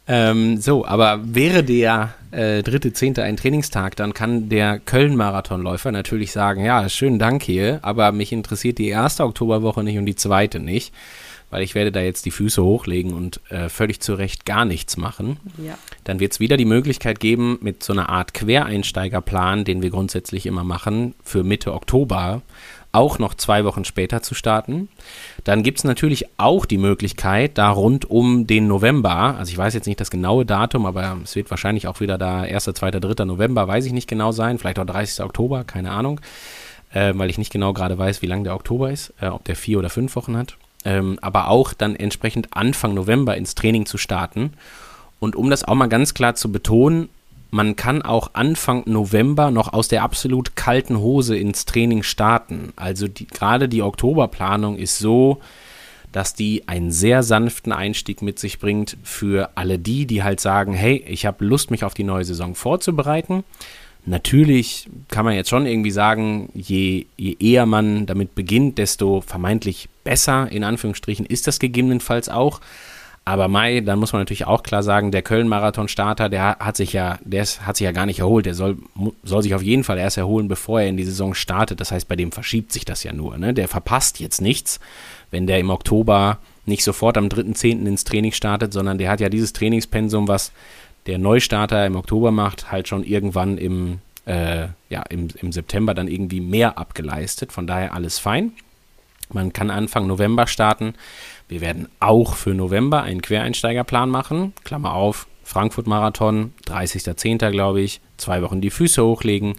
[0.08, 6.32] Ähm, so, aber wäre der äh, dritte, zehnte ein Trainingstag, dann kann der Köln-Marathonläufer natürlich
[6.32, 10.60] sagen, ja, schönen Dank hier, aber mich interessiert die erste Oktoberwoche nicht und die zweite
[10.60, 10.94] nicht,
[11.50, 14.98] weil ich werde da jetzt die Füße hochlegen und äh, völlig zu Recht gar nichts
[14.98, 15.78] machen Ja.
[16.04, 20.46] dann wird es wieder die Möglichkeit geben, mit so einer Art Quereinsteigerplan, den wir grundsätzlich
[20.46, 22.42] immer machen, für Mitte Oktober
[22.96, 24.90] auch noch zwei Wochen später zu starten.
[25.44, 29.74] Dann gibt es natürlich auch die Möglichkeit, da rund um den November, also ich weiß
[29.74, 33.26] jetzt nicht das genaue Datum, aber es wird wahrscheinlich auch wieder da 1., 2., 3.
[33.26, 35.24] November, weiß ich nicht genau sein, vielleicht auch 30.
[35.24, 36.22] Oktober, keine Ahnung,
[36.94, 39.56] äh, weil ich nicht genau gerade weiß, wie lang der Oktober ist, äh, ob der
[39.56, 40.58] vier oder fünf Wochen hat.
[40.86, 44.54] Ähm, aber auch dann entsprechend Anfang November ins Training zu starten.
[45.20, 47.10] Und um das auch mal ganz klar zu betonen,
[47.56, 52.74] man kann auch Anfang November noch aus der absolut kalten Hose ins Training starten.
[52.76, 55.40] Also die, gerade die Oktoberplanung ist so,
[56.12, 60.74] dass die einen sehr sanften Einstieg mit sich bringt für alle die, die halt sagen,
[60.74, 63.46] hey, ich habe Lust, mich auf die neue Saison vorzubereiten.
[64.06, 69.88] Natürlich kann man jetzt schon irgendwie sagen, je, je eher man damit beginnt, desto vermeintlich
[70.04, 72.60] besser, in Anführungsstrichen, ist das gegebenenfalls auch.
[73.28, 77.18] Aber Mai, dann muss man natürlich auch klar sagen, der Köln-Marathon-Starter, der hat sich ja,
[77.24, 78.46] der ist, hat sich ja gar nicht erholt.
[78.46, 78.78] Der soll,
[79.24, 81.80] soll sich auf jeden Fall erst erholen, bevor er in die Saison startet.
[81.82, 83.40] Das heißt, bei dem verschiebt sich das ja nur.
[83.40, 83.56] Ne?
[83.56, 84.80] Der verpasst jetzt nichts,
[85.32, 87.88] wenn der im Oktober nicht sofort am 3.10.
[87.88, 90.52] ins Training startet, sondern der hat ja dieses Trainingspensum, was
[91.08, 96.08] der Neustarter im Oktober macht, halt schon irgendwann im, äh, ja, im, im September dann
[96.08, 97.52] irgendwie mehr abgeleistet.
[97.52, 98.52] Von daher alles fein.
[99.34, 100.94] Man kann Anfang November starten.
[101.48, 104.54] Wir werden auch für November einen Quereinsteigerplan machen.
[104.64, 107.52] Klammer auf, Frankfurt-Marathon, 30.10.
[107.52, 108.02] glaube ich.
[108.18, 109.56] Zwei Wochen die Füße hochlegen.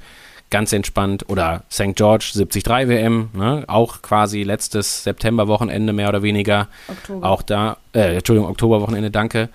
[0.50, 1.28] Ganz entspannt.
[1.28, 1.94] Oder St.
[1.94, 3.30] George 73 WM.
[3.34, 3.64] Ne?
[3.68, 6.68] Auch quasi letztes September-Wochenende mehr oder weniger.
[6.88, 7.28] Oktober.
[7.28, 9.48] Auch da, äh, Entschuldigung, Oktoberwochenende, danke.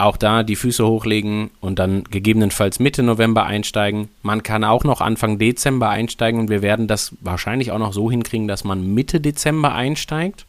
[0.00, 4.08] Auch da die Füße hochlegen und dann gegebenenfalls Mitte November einsteigen.
[4.22, 8.08] Man kann auch noch Anfang Dezember einsteigen und wir werden das wahrscheinlich auch noch so
[8.08, 10.46] hinkriegen, dass man Mitte Dezember einsteigt.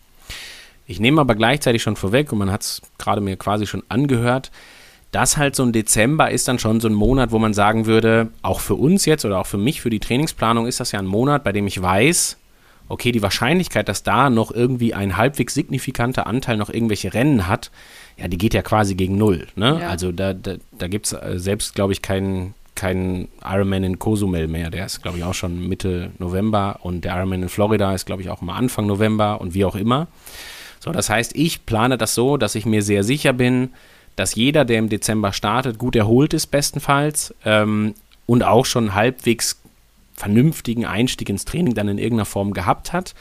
[0.89, 4.49] Ich nehme aber gleichzeitig schon vorweg, und man hat es gerade mir quasi schon angehört,
[5.12, 8.30] dass halt so ein Dezember ist dann schon so ein Monat, wo man sagen würde,
[8.41, 11.06] auch für uns jetzt oder auch für mich, für die Trainingsplanung ist das ja ein
[11.06, 12.38] Monat, bei dem ich weiß,
[12.88, 17.69] okay, die Wahrscheinlichkeit, dass da noch irgendwie ein halbwegs signifikanter Anteil noch irgendwelche Rennen hat,
[18.17, 19.45] ja, die geht ja quasi gegen null.
[19.56, 19.78] Ne?
[19.82, 19.89] Ja.
[19.89, 24.47] Also da, da, da gibt es äh, selbst, glaube ich, keinen keinen Ironman in Cozumel
[24.47, 24.71] mehr.
[24.71, 28.23] Der ist, glaube ich, auch schon Mitte November und der Ironman in Florida ist, glaube
[28.23, 30.08] ich, auch mal Anfang November und wie auch immer.
[30.79, 33.71] So, das heißt, ich plane das so, dass ich mir sehr sicher bin,
[34.15, 37.93] dass jeder, der im Dezember startet, gut erholt ist, bestenfalls, ähm,
[38.25, 39.59] und auch schon halbwegs
[40.13, 43.15] vernünftigen Einstieg ins Training dann in irgendeiner Form gehabt hat.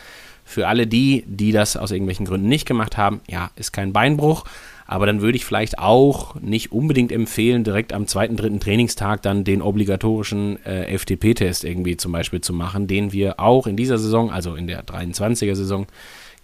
[0.45, 4.45] Für alle die, die das aus irgendwelchen Gründen nicht gemacht haben, ja, ist kein Beinbruch.
[4.87, 9.45] Aber dann würde ich vielleicht auch nicht unbedingt empfehlen, direkt am zweiten, dritten Trainingstag dann
[9.45, 14.31] den obligatorischen äh, FTP-Test irgendwie zum Beispiel zu machen, den wir auch in dieser Saison,
[14.31, 15.87] also in der 23er-Saison,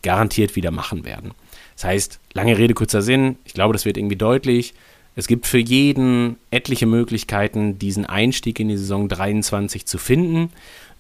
[0.05, 1.33] garantiert wieder machen werden.
[1.75, 4.75] Das heißt, lange Rede, kurzer Sinn, ich glaube, das wird irgendwie deutlich.
[5.17, 10.51] Es gibt für jeden etliche Möglichkeiten, diesen Einstieg in die Saison 23 zu finden.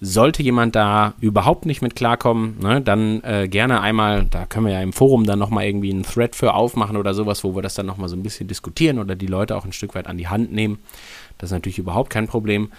[0.00, 4.72] Sollte jemand da überhaupt nicht mit klarkommen, ne, dann äh, gerne einmal, da können wir
[4.72, 7.74] ja im Forum dann nochmal irgendwie einen Thread für aufmachen oder sowas, wo wir das
[7.74, 10.28] dann nochmal so ein bisschen diskutieren oder die Leute auch ein Stück weit an die
[10.28, 10.78] Hand nehmen.
[11.38, 12.70] Das ist natürlich überhaupt kein Problem.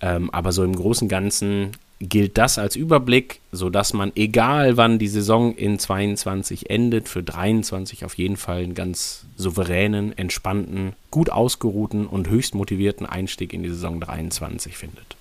[0.00, 4.98] Ähm, aber so im Großen und Ganzen gilt das als Überblick, sodass man, egal wann
[4.98, 11.30] die Saison in 22 endet, für 23 auf jeden Fall einen ganz souveränen, entspannten, gut
[11.30, 15.16] ausgeruhten und höchst motivierten Einstieg in die Saison 23 findet.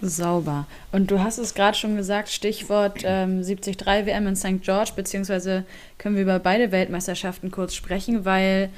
[0.00, 0.66] Sauber.
[0.90, 4.62] Und du hast es gerade schon gesagt, Stichwort ähm, 73 WM in St.
[4.62, 5.64] George, beziehungsweise
[5.98, 8.70] können wir über beide Weltmeisterschaften kurz sprechen, weil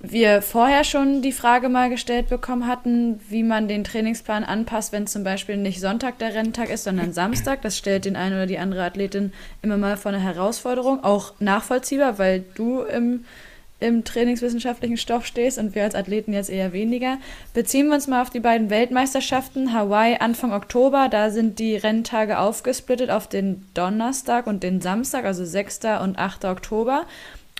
[0.00, 5.08] wir vorher schon die Frage mal gestellt bekommen hatten, wie man den Trainingsplan anpasst, wenn
[5.08, 7.62] zum Beispiel nicht Sonntag der Renntag ist, sondern Samstag.
[7.62, 11.02] Das stellt den einen oder die andere Athletin immer mal vor eine Herausforderung.
[11.02, 13.24] Auch nachvollziehbar, weil du im,
[13.80, 17.18] im trainingswissenschaftlichen Stoff stehst und wir als Athleten jetzt eher weniger.
[17.52, 19.72] Beziehen wir uns mal auf die beiden Weltmeisterschaften.
[19.72, 25.44] Hawaii Anfang Oktober, da sind die Renntage aufgesplittet auf den Donnerstag und den Samstag, also
[25.44, 25.80] 6.
[26.04, 26.44] und 8.
[26.44, 27.04] Oktober.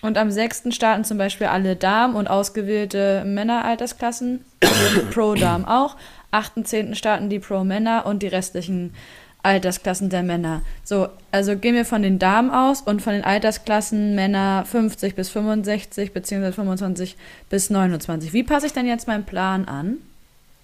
[0.01, 0.65] Und am 6.
[0.71, 4.45] starten zum Beispiel alle Damen und ausgewählte Männeraltersklassen,
[5.13, 5.97] Pro-Damen auch.
[6.33, 6.95] 8.10.
[6.95, 8.95] starten die Pro-Männer und die restlichen
[9.43, 10.63] Altersklassen der Männer.
[10.85, 15.31] So, also gehen wir von den Damen aus und von den Altersklassen Männer 50 bis
[15.31, 17.17] 65 beziehungsweise 25
[17.49, 18.33] bis 29.
[18.33, 19.97] Wie passe ich denn jetzt meinen Plan an?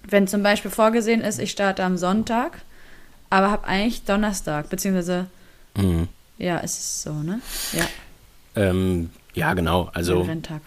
[0.06, 2.60] Wenn zum Beispiel vorgesehen ist, ich starte am Sonntag,
[3.30, 5.26] aber habe eigentlich Donnerstag, beziehungsweise
[5.76, 6.08] Mhm.
[6.38, 7.40] ja, ist es so, ne?
[7.72, 7.84] Ja,
[8.56, 9.90] Ähm, ja, genau.
[9.92, 10.60] Also Renntag.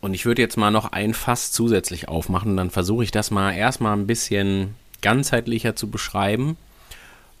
[0.00, 3.52] Und ich würde jetzt mal noch ein Fass zusätzlich aufmachen, dann versuche ich das mal
[3.52, 6.56] erstmal ein bisschen ganzheitlicher zu beschreiben.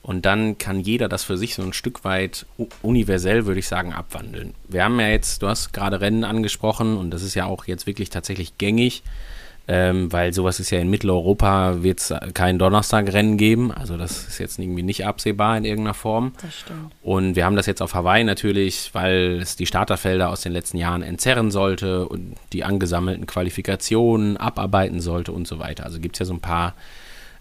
[0.02, 2.46] Und dann kann jeder das für sich so ein Stück weit
[2.82, 4.54] universell, würde ich sagen, abwandeln.
[4.66, 7.86] Wir haben ja jetzt, du hast gerade Rennen angesprochen und das ist ja auch jetzt
[7.86, 9.02] wirklich tatsächlich gängig,
[9.70, 13.70] ähm, weil sowas ist ja in Mitteleuropa, wird es kein Donnerstagrennen geben.
[13.70, 16.32] Also das ist jetzt irgendwie nicht absehbar in irgendeiner Form.
[16.40, 16.92] Das stimmt.
[17.02, 20.78] Und wir haben das jetzt auf Hawaii natürlich, weil es die Starterfelder aus den letzten
[20.78, 25.84] Jahren entzerren sollte und die angesammelten Qualifikationen abarbeiten sollte und so weiter.
[25.84, 26.74] Also gibt es ja so ein paar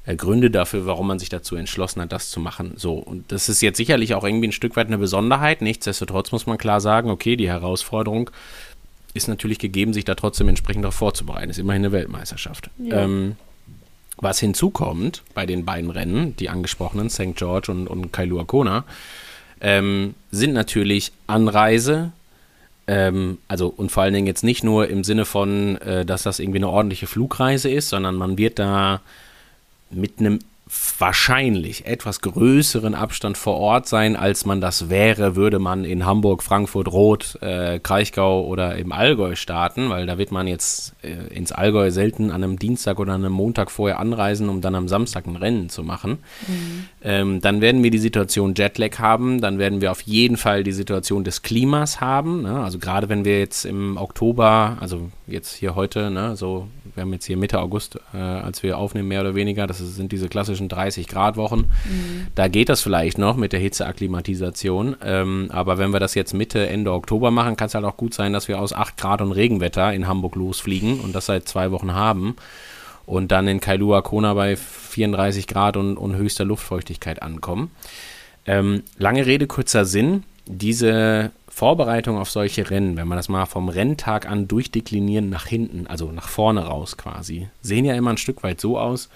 [0.07, 2.73] äh, Gründe dafür, warum man sich dazu entschlossen hat, das zu machen.
[2.77, 5.61] So, und das ist jetzt sicherlich auch irgendwie ein Stück weit eine Besonderheit.
[5.61, 8.31] Nichtsdestotrotz muss man klar sagen, okay, die Herausforderung
[9.17, 11.49] ist natürlich gegeben, sich da trotzdem entsprechend darauf vorzubereiten.
[11.49, 12.69] Ist immerhin eine Weltmeisterschaft.
[12.77, 13.03] Ja.
[13.03, 13.35] Ähm,
[14.19, 17.35] was hinzukommt bei den beiden Rennen, die angesprochenen, St.
[17.35, 18.83] George und, und Kailua Kona,
[19.61, 22.11] ähm, sind natürlich Anreise,
[22.87, 26.39] ähm, also und vor allen Dingen jetzt nicht nur im Sinne von, äh, dass das
[26.39, 29.01] irgendwie eine ordentliche Flugreise ist, sondern man wird da
[29.91, 30.39] mit einem
[30.99, 36.43] wahrscheinlich etwas größeren Abstand vor Ort sein, als man das wäre, würde man in Hamburg,
[36.43, 41.51] Frankfurt, Roth, äh, Kraichgau oder im Allgäu starten, weil da wird man jetzt äh, ins
[41.51, 45.35] Allgäu selten an einem Dienstag oder einem Montag vorher anreisen, um dann am Samstag ein
[45.35, 46.17] Rennen zu machen.
[47.01, 50.71] Ähm, dann werden wir die Situation Jetlag haben, dann werden wir auf jeden Fall die
[50.71, 52.43] Situation des Klimas haben.
[52.43, 52.59] Ne?
[52.59, 56.67] Also gerade wenn wir jetzt im Oktober, also jetzt hier heute, ne, so
[56.97, 60.11] wir haben jetzt hier Mitte August, äh, als wir aufnehmen, mehr oder weniger, das sind
[60.11, 61.65] diese klassischen 30 Grad Wochen.
[62.33, 64.95] Da geht das vielleicht noch mit der Hitzeakklimatisation.
[65.03, 68.15] Ähm, aber wenn wir das jetzt Mitte, Ende Oktober machen, kann es halt auch gut
[68.15, 71.71] sein, dass wir aus 8 Grad und Regenwetter in Hamburg losfliegen und das seit zwei
[71.71, 72.35] Wochen haben
[73.05, 77.71] und dann in Kailua Kona bei 34 Grad und, und höchster Luftfeuchtigkeit ankommen.
[78.47, 80.23] Ähm, lange Rede, kurzer Sinn.
[80.47, 85.87] Diese Vorbereitung auf solche Rennen, wenn man das mal vom Renntag an durchdeklinieren nach hinten,
[85.87, 89.09] also nach vorne raus quasi, sehen ja immer ein Stück weit so aus,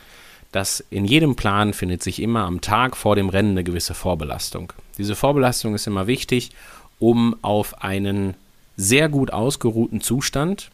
[0.52, 4.74] dass in jedem Plan findet sich immer am Tag vor dem Rennen eine gewisse Vorbelastung.
[4.98, 6.52] Diese Vorbelastung ist immer wichtig,
[7.00, 8.36] um auf einen
[8.76, 10.70] sehr gut ausgeruhten Zustand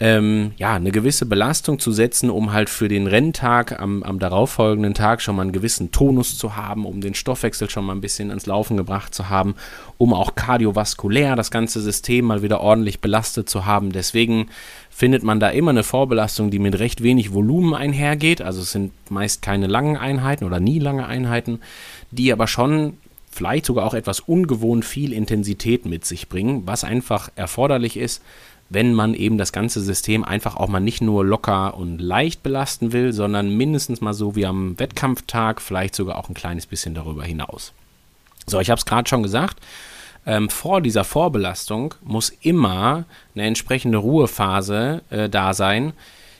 [0.00, 4.94] ähm, ja, eine gewisse Belastung zu setzen, um halt für den Renntag am, am darauffolgenden
[4.94, 8.30] Tag schon mal einen gewissen Tonus zu haben, um den Stoffwechsel schon mal ein bisschen
[8.30, 9.56] ans Laufen gebracht zu haben,
[9.96, 13.90] um auch kardiovaskulär das ganze System mal wieder ordentlich belastet zu haben.
[13.90, 14.50] Deswegen
[14.88, 18.40] findet man da immer eine Vorbelastung, die mit recht wenig Volumen einhergeht.
[18.40, 21.58] Also es sind meist keine langen Einheiten oder nie lange Einheiten,
[22.12, 22.98] die aber schon
[23.32, 28.22] vielleicht sogar auch etwas ungewohnt viel Intensität mit sich bringen, was einfach erforderlich ist,
[28.70, 32.92] wenn man eben das ganze System einfach auch mal nicht nur locker und leicht belasten
[32.92, 37.24] will, sondern mindestens mal so wie am Wettkampftag, vielleicht sogar auch ein kleines bisschen darüber
[37.24, 37.72] hinaus.
[38.46, 39.58] So, ich habe es gerade schon gesagt,
[40.26, 43.04] ähm, vor dieser Vorbelastung muss immer
[43.34, 45.94] eine entsprechende Ruhephase äh, da sein,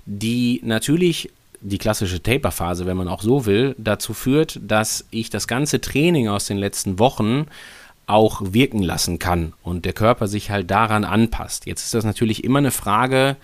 [0.05, 5.49] die natürlich die klassische Taper-Phase, wenn man auch so will, dazu führt, dass ich das
[5.49, 7.47] ganze Training aus den letzten Wochen
[8.09, 11.67] auch wirken lassen kann und der Körper sich halt daran anpasst.
[11.67, 13.37] Jetzt ist das natürlich immer eine Frage,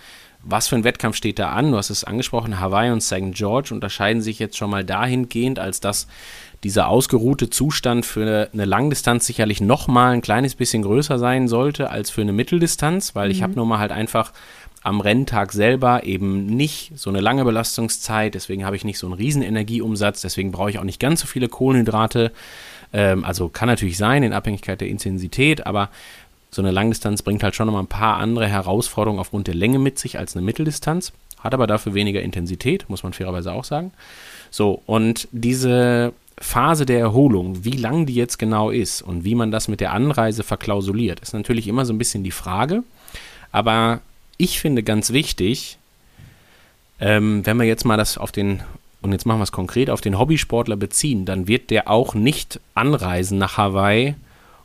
[0.43, 1.71] was für ein Wettkampf steht da an?
[1.71, 3.33] Du hast es angesprochen, Hawaii und St.
[3.33, 6.07] George unterscheiden sich jetzt schon mal dahingehend, als dass
[6.65, 11.91] dieser ausgeruhte Zustand für eine Langdistanz sicherlich noch mal ein kleines bisschen größer sein sollte
[11.91, 14.33] als für eine Mitteldistanz, weil ich habe nun mal halt einfach
[14.83, 19.15] am Renntag selber eben nicht so eine lange Belastungszeit, deswegen habe ich nicht so einen
[19.15, 22.33] riesen Energieumsatz, deswegen brauche ich auch nicht ganz so viele Kohlenhydrate.
[22.95, 25.91] Ähm, also kann natürlich sein in Abhängigkeit der Intensität, aber
[26.51, 29.81] so eine Langdistanz bringt halt schon noch mal ein paar andere Herausforderungen aufgrund der Länge
[29.81, 33.93] mit sich als eine Mitteldistanz, hat aber dafür weniger Intensität, muss man fairerweise auch sagen.
[34.51, 39.51] So, und diese Phase der Erholung, wie lang die jetzt genau ist und wie man
[39.51, 42.85] das mit der Anreise verklausuliert, ist natürlich immer so ein bisschen die Frage.
[43.51, 44.01] Aber
[44.37, 45.79] ich finde ganz wichtig,
[47.01, 48.63] ähm, wenn wir jetzt mal das auf den,
[49.05, 52.59] und jetzt machen wir es konkret, auf den Hobbysportler beziehen, dann wird der auch nicht
[52.75, 54.15] anreisen nach Hawaii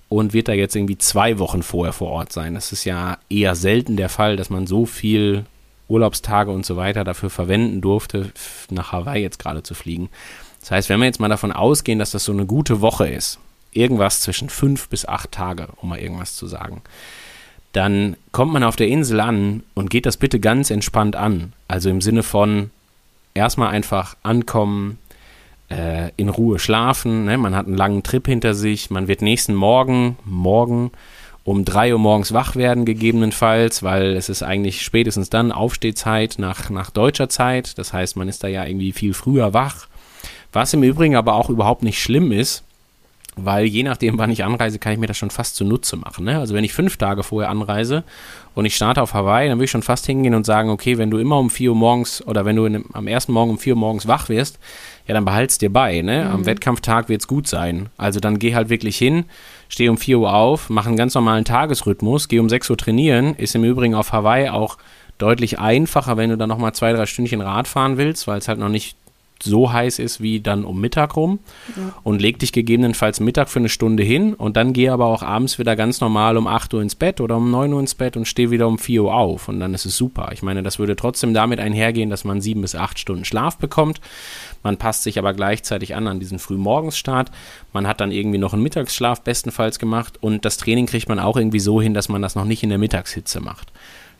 [0.07, 2.53] und wird da jetzt irgendwie zwei Wochen vorher vor Ort sein.
[2.53, 5.43] Das ist ja eher selten der Fall, dass man so viel
[5.89, 8.31] Urlaubstage und so weiter dafür verwenden durfte,
[8.69, 10.09] nach Hawaii jetzt gerade zu fliegen.
[10.61, 13.39] Das heißt, wenn wir jetzt mal davon ausgehen, dass das so eine gute Woche ist,
[13.73, 16.81] irgendwas zwischen fünf bis acht Tage, um mal irgendwas zu sagen,
[17.73, 21.51] dann kommt man auf der Insel an und geht das bitte ganz entspannt an.
[21.67, 22.71] Also im Sinne von
[23.33, 24.97] erstmal einfach ankommen,
[25.69, 27.25] äh, in Ruhe schlafen.
[27.25, 27.37] Ne?
[27.37, 28.89] Man hat einen langen Trip hinter sich.
[28.89, 30.91] Man wird nächsten Morgen, morgen
[31.43, 36.69] um drei Uhr morgens wach werden, gegebenenfalls, weil es ist eigentlich spätestens dann Aufstehzeit nach,
[36.69, 37.77] nach deutscher Zeit.
[37.77, 39.87] Das heißt, man ist da ja irgendwie viel früher wach.
[40.51, 42.63] Was im Übrigen aber auch überhaupt nicht schlimm ist,
[43.45, 46.25] weil je nachdem, wann ich anreise, kann ich mir das schon fast zunutze machen.
[46.25, 46.39] Ne?
[46.39, 48.03] Also wenn ich fünf Tage vorher anreise
[48.55, 51.11] und ich starte auf Hawaii, dann würde ich schon fast hingehen und sagen, okay, wenn
[51.11, 53.73] du immer um vier Uhr morgens oder wenn du in, am ersten Morgen um vier
[53.73, 54.59] Uhr morgens wach wirst,
[55.07, 56.01] ja, dann behalt's dir bei.
[56.01, 56.25] Ne?
[56.25, 56.31] Mhm.
[56.31, 57.89] Am Wettkampftag wird's gut sein.
[57.97, 59.25] Also dann geh halt wirklich hin,
[59.67, 63.35] steh um vier Uhr auf, mach einen ganz normalen Tagesrhythmus, geh um sechs Uhr trainieren.
[63.35, 64.77] Ist im Übrigen auf Hawaii auch
[65.17, 68.57] deutlich einfacher, wenn du dann nochmal zwei, drei Stündchen Rad fahren willst, weil es halt
[68.57, 68.97] noch nicht
[69.43, 71.39] so heiß ist wie dann um Mittag rum
[71.75, 71.93] ja.
[72.03, 75.59] und leg dich gegebenenfalls Mittag für eine Stunde hin und dann geh aber auch abends
[75.59, 78.25] wieder ganz normal um 8 Uhr ins Bett oder um 9 Uhr ins Bett und
[78.25, 80.29] steh wieder um 4 Uhr auf und dann ist es super.
[80.33, 84.01] Ich meine, das würde trotzdem damit einhergehen, dass man sieben bis acht Stunden Schlaf bekommt.
[84.63, 87.31] Man passt sich aber gleichzeitig an an diesen Frühmorgensstart.
[87.71, 91.37] Man hat dann irgendwie noch einen Mittagsschlaf bestenfalls gemacht und das Training kriegt man auch
[91.37, 93.71] irgendwie so hin, dass man das noch nicht in der Mittagshitze macht.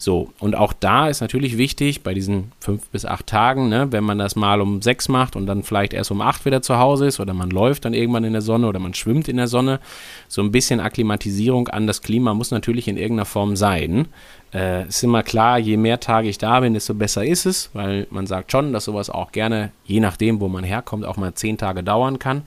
[0.01, 4.05] So, und auch da ist natürlich wichtig, bei diesen fünf bis acht Tagen, ne, wenn
[4.05, 7.05] man das mal um sechs macht und dann vielleicht erst um acht wieder zu Hause
[7.05, 9.81] ist oder man läuft dann irgendwann in der Sonne oder man schwimmt in der Sonne,
[10.29, 14.07] so ein bisschen Akklimatisierung an das Klima muss natürlich in irgendeiner Form sein.
[14.53, 18.07] Äh, ist immer klar, je mehr Tage ich da bin, desto besser ist es, weil
[18.09, 21.57] man sagt schon, dass sowas auch gerne, je nachdem, wo man herkommt, auch mal zehn
[21.57, 22.43] Tage dauern kann.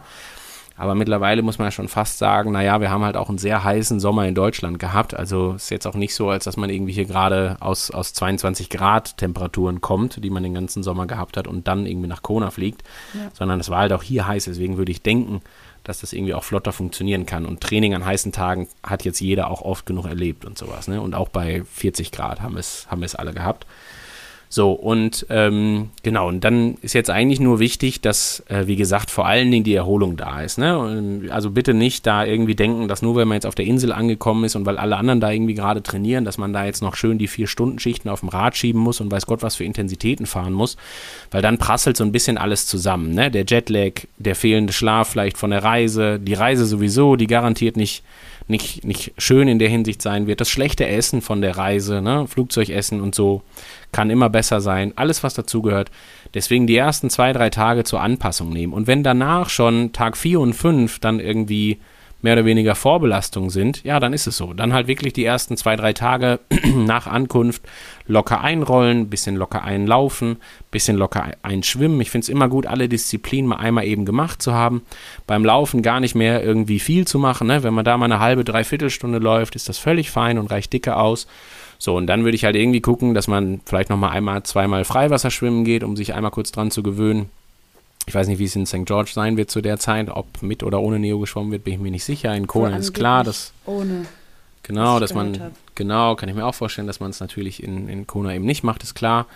[0.77, 3.63] Aber mittlerweile muss man ja schon fast sagen, naja, wir haben halt auch einen sehr
[3.63, 5.15] heißen Sommer in Deutschland gehabt.
[5.15, 8.71] Also ist jetzt auch nicht so, als dass man irgendwie hier gerade aus, aus 22
[8.71, 12.51] Grad Temperaturen kommt, die man den ganzen Sommer gehabt hat und dann irgendwie nach Kona
[12.51, 12.83] fliegt,
[13.15, 13.31] ja.
[13.33, 14.45] sondern es war halt auch hier heiß.
[14.45, 15.43] Deswegen würde ich denken,
[15.85, 17.45] dass das irgendwie auch flotter funktionieren kann.
[17.45, 20.89] Und Training an heißen Tagen hat jetzt jeder auch oft genug erlebt und sowas.
[20.89, 21.01] Ne?
[21.01, 23.67] Und auch bei 40 Grad haben es, haben es alle gehabt.
[24.55, 29.11] So, und ähm, genau, und dann ist jetzt eigentlich nur wichtig, dass, äh, wie gesagt,
[29.11, 30.59] vor allen Dingen die Erholung da ist.
[30.59, 30.79] Ne?
[30.79, 33.93] Und also bitte nicht da irgendwie denken, dass nur wenn man jetzt auf der Insel
[33.93, 36.97] angekommen ist und weil alle anderen da irgendwie gerade trainieren, dass man da jetzt noch
[36.97, 40.53] schön die Vier-Stunden-Schichten auf dem Rad schieben muss und weiß Gott, was für Intensitäten fahren
[40.53, 40.77] muss,
[41.31, 43.15] weil dann prasselt so ein bisschen alles zusammen.
[43.15, 43.31] Ne?
[43.31, 48.05] Der Jetlag, der fehlende Schlaf vielleicht von der Reise, die Reise sowieso, die garantiert nicht
[48.49, 50.41] nicht, nicht schön in der Hinsicht sein wird.
[50.41, 52.27] Das schlechte Essen von der Reise, ne?
[52.27, 53.43] Flugzeugessen und so,
[53.93, 54.93] kann immer besser sein.
[54.97, 55.91] Alles, was dazugehört.
[56.35, 58.73] Deswegen die ersten zwei, drei Tage zur Anpassung nehmen.
[58.73, 61.79] Und wenn danach schon Tag vier und fünf dann irgendwie
[62.23, 64.55] mehr oder weniger Vorbelastung sind, ja, dann ist es so.
[64.55, 66.41] Dann halt wirklich die ersten zwei, drei Tage
[66.75, 67.63] nach Ankunft
[68.07, 70.37] locker einrollen, bisschen locker einlaufen,
[70.71, 72.01] bisschen locker einschwimmen.
[72.01, 74.83] Ich finde es immer gut, alle Disziplinen mal einmal eben gemacht zu haben.
[75.27, 77.49] Beim Laufen gar nicht mehr irgendwie viel zu machen.
[77.49, 77.63] Ne?
[77.63, 80.73] Wenn man da mal eine halbe, dreiviertel Stunde läuft, ist das völlig fein und reicht
[80.73, 81.27] dicke aus.
[81.79, 85.33] So, und dann würde ich halt irgendwie gucken, dass man vielleicht nochmal einmal, zweimal Freiwasser
[85.33, 87.29] schwimmen geht, um sich einmal kurz dran zu gewöhnen.
[88.07, 88.85] Ich weiß nicht, wie es in St.
[88.85, 91.81] George sein wird zu der Zeit, ob mit oder ohne Neo geschwommen wird, bin ich
[91.81, 92.35] mir nicht sicher.
[92.35, 93.53] In Kona ist klar, dass.
[93.65, 94.07] Ohne.
[94.65, 95.41] Genau, dass man.
[95.41, 95.53] Hab.
[95.75, 98.65] Genau, kann ich mir auch vorstellen, dass man es natürlich in, in Kona eben nicht
[98.65, 99.27] macht, ist klar.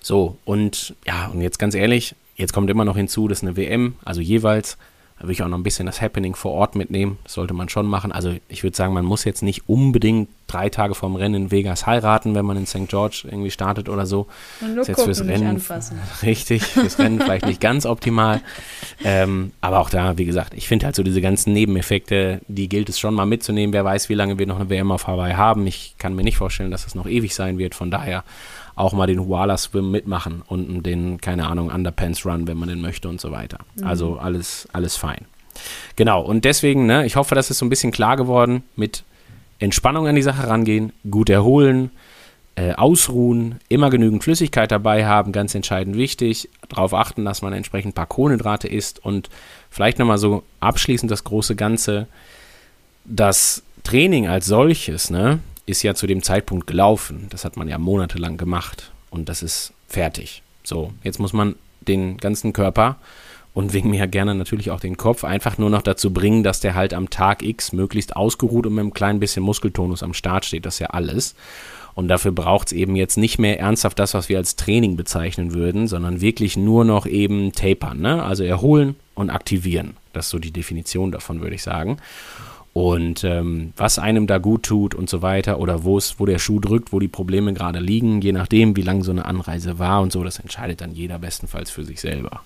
[0.00, 3.96] So, und ja, und jetzt ganz ehrlich, jetzt kommt immer noch hinzu, dass eine WM,
[4.04, 4.78] also jeweils
[5.22, 7.16] da würde ich auch noch ein bisschen das Happening vor Ort mitnehmen.
[7.22, 8.10] Das sollte man schon machen.
[8.10, 11.86] Also ich würde sagen, man muss jetzt nicht unbedingt drei Tage vorm Rennen in Vegas
[11.86, 12.88] heiraten, wenn man in St.
[12.88, 14.26] George irgendwie startet oder so.
[14.60, 15.62] Und nur ist jetzt fürs Rennen
[16.24, 18.40] richtig, fürs Rennen vielleicht nicht ganz optimal.
[19.04, 22.88] Ähm, aber auch da, wie gesagt, ich finde halt so diese ganzen Nebeneffekte, die gilt
[22.88, 23.72] es schon mal mitzunehmen.
[23.72, 25.68] Wer weiß, wie lange wir noch eine WM auf Hawaii haben.
[25.68, 27.76] Ich kann mir nicht vorstellen, dass das noch ewig sein wird.
[27.76, 28.24] Von daher
[28.74, 32.80] auch mal den Huala Swim mitmachen und den, keine Ahnung, Underpants Run, wenn man den
[32.80, 33.58] möchte und so weiter.
[33.76, 33.86] Mhm.
[33.86, 35.26] Also alles, alles fein.
[35.96, 39.04] Genau, und deswegen, ne, ich hoffe, das ist so ein bisschen klar geworden mit
[39.58, 41.90] Entspannung an die Sache rangehen, gut erholen,
[42.54, 46.48] äh, ausruhen, immer genügend Flüssigkeit dabei haben, ganz entscheidend wichtig.
[46.68, 49.30] Darauf achten, dass man entsprechend ein paar Kohlenhydrate isst und
[49.70, 52.08] vielleicht nochmal so abschließend das große Ganze.
[53.04, 57.26] Das Training als solches, ne, ist ja zu dem Zeitpunkt gelaufen.
[57.30, 60.42] Das hat man ja monatelang gemacht und das ist fertig.
[60.64, 62.96] So, jetzt muss man den ganzen Körper
[63.54, 66.74] und wegen mir gerne natürlich auch den Kopf einfach nur noch dazu bringen, dass der
[66.74, 70.64] halt am Tag X möglichst ausgeruht und mit einem kleinen bisschen Muskeltonus am Start steht.
[70.64, 71.34] Das ist ja alles.
[71.94, 75.52] Und dafür braucht es eben jetzt nicht mehr ernsthaft das, was wir als Training bezeichnen
[75.52, 78.00] würden, sondern wirklich nur noch eben tapern.
[78.00, 78.22] Ne?
[78.22, 79.96] Also erholen und aktivieren.
[80.14, 81.98] Das ist so die Definition davon, würde ich sagen.
[82.74, 86.38] Und ähm, was einem da gut tut und so weiter oder wo es, wo der
[86.38, 90.00] Schuh drückt, wo die Probleme gerade liegen, je nachdem, wie lang so eine Anreise war
[90.00, 92.40] und so, das entscheidet dann jeder bestenfalls für sich selber.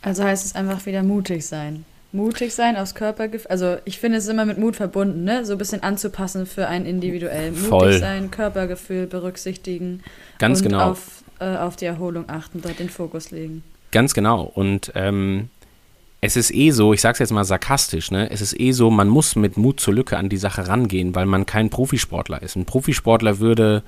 [0.00, 1.84] Also heißt es einfach wieder mutig sein.
[2.12, 3.50] Mutig sein aufs Körpergefühl.
[3.50, 5.44] Also ich finde es ist immer mit Mut verbunden, ne?
[5.44, 7.50] So ein bisschen anzupassen für einen individuell.
[7.50, 7.98] Mutig Voll.
[7.98, 10.02] sein, Körpergefühl berücksichtigen.
[10.38, 10.92] Ganz und genau.
[10.92, 13.62] Auf, äh, auf die Erholung achten, dort den Fokus legen.
[13.90, 14.42] Ganz genau.
[14.42, 15.50] Und ähm,
[16.20, 18.30] es ist eh so, ich sag's jetzt mal sarkastisch, ne?
[18.30, 21.26] Es ist eh so, man muss mit Mut zur Lücke an die Sache rangehen, weil
[21.26, 22.56] man kein Profisportler ist.
[22.56, 23.82] Ein Profisportler würde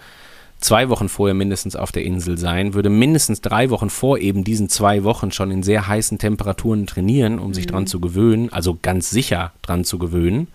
[0.61, 4.69] zwei Wochen vorher mindestens auf der Insel sein, würde mindestens drei Wochen vor eben diesen
[4.69, 9.11] zwei Wochen schon in sehr heißen Temperaturen trainieren, um sich dran zu gewöhnen, also ganz
[9.11, 10.49] sicher dran zu gewöhnen.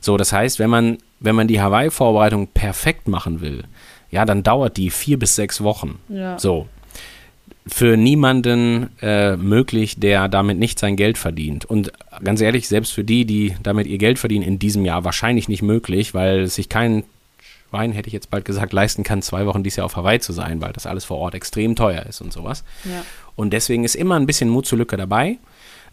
[0.00, 3.64] So, das heißt, wenn man, wenn man die Hawaii-Vorbereitung perfekt machen will,
[4.10, 5.98] ja, dann dauert die vier bis sechs Wochen.
[6.08, 6.38] Ja.
[6.38, 6.66] So.
[7.66, 11.64] Für niemanden äh, möglich, der damit nicht sein Geld verdient.
[11.64, 11.92] Und
[12.24, 15.62] ganz ehrlich, selbst für die, die damit ihr Geld verdienen, in diesem Jahr wahrscheinlich nicht
[15.62, 17.04] möglich, weil sich kein
[17.70, 20.32] Schwein, hätte ich jetzt bald gesagt, leisten kann, zwei Wochen dieses Jahr auf Hawaii zu
[20.32, 22.64] sein, weil das alles vor Ort extrem teuer ist und sowas.
[22.84, 23.04] Ja.
[23.36, 25.38] Und deswegen ist immer ein bisschen Mut zur Lücke dabei.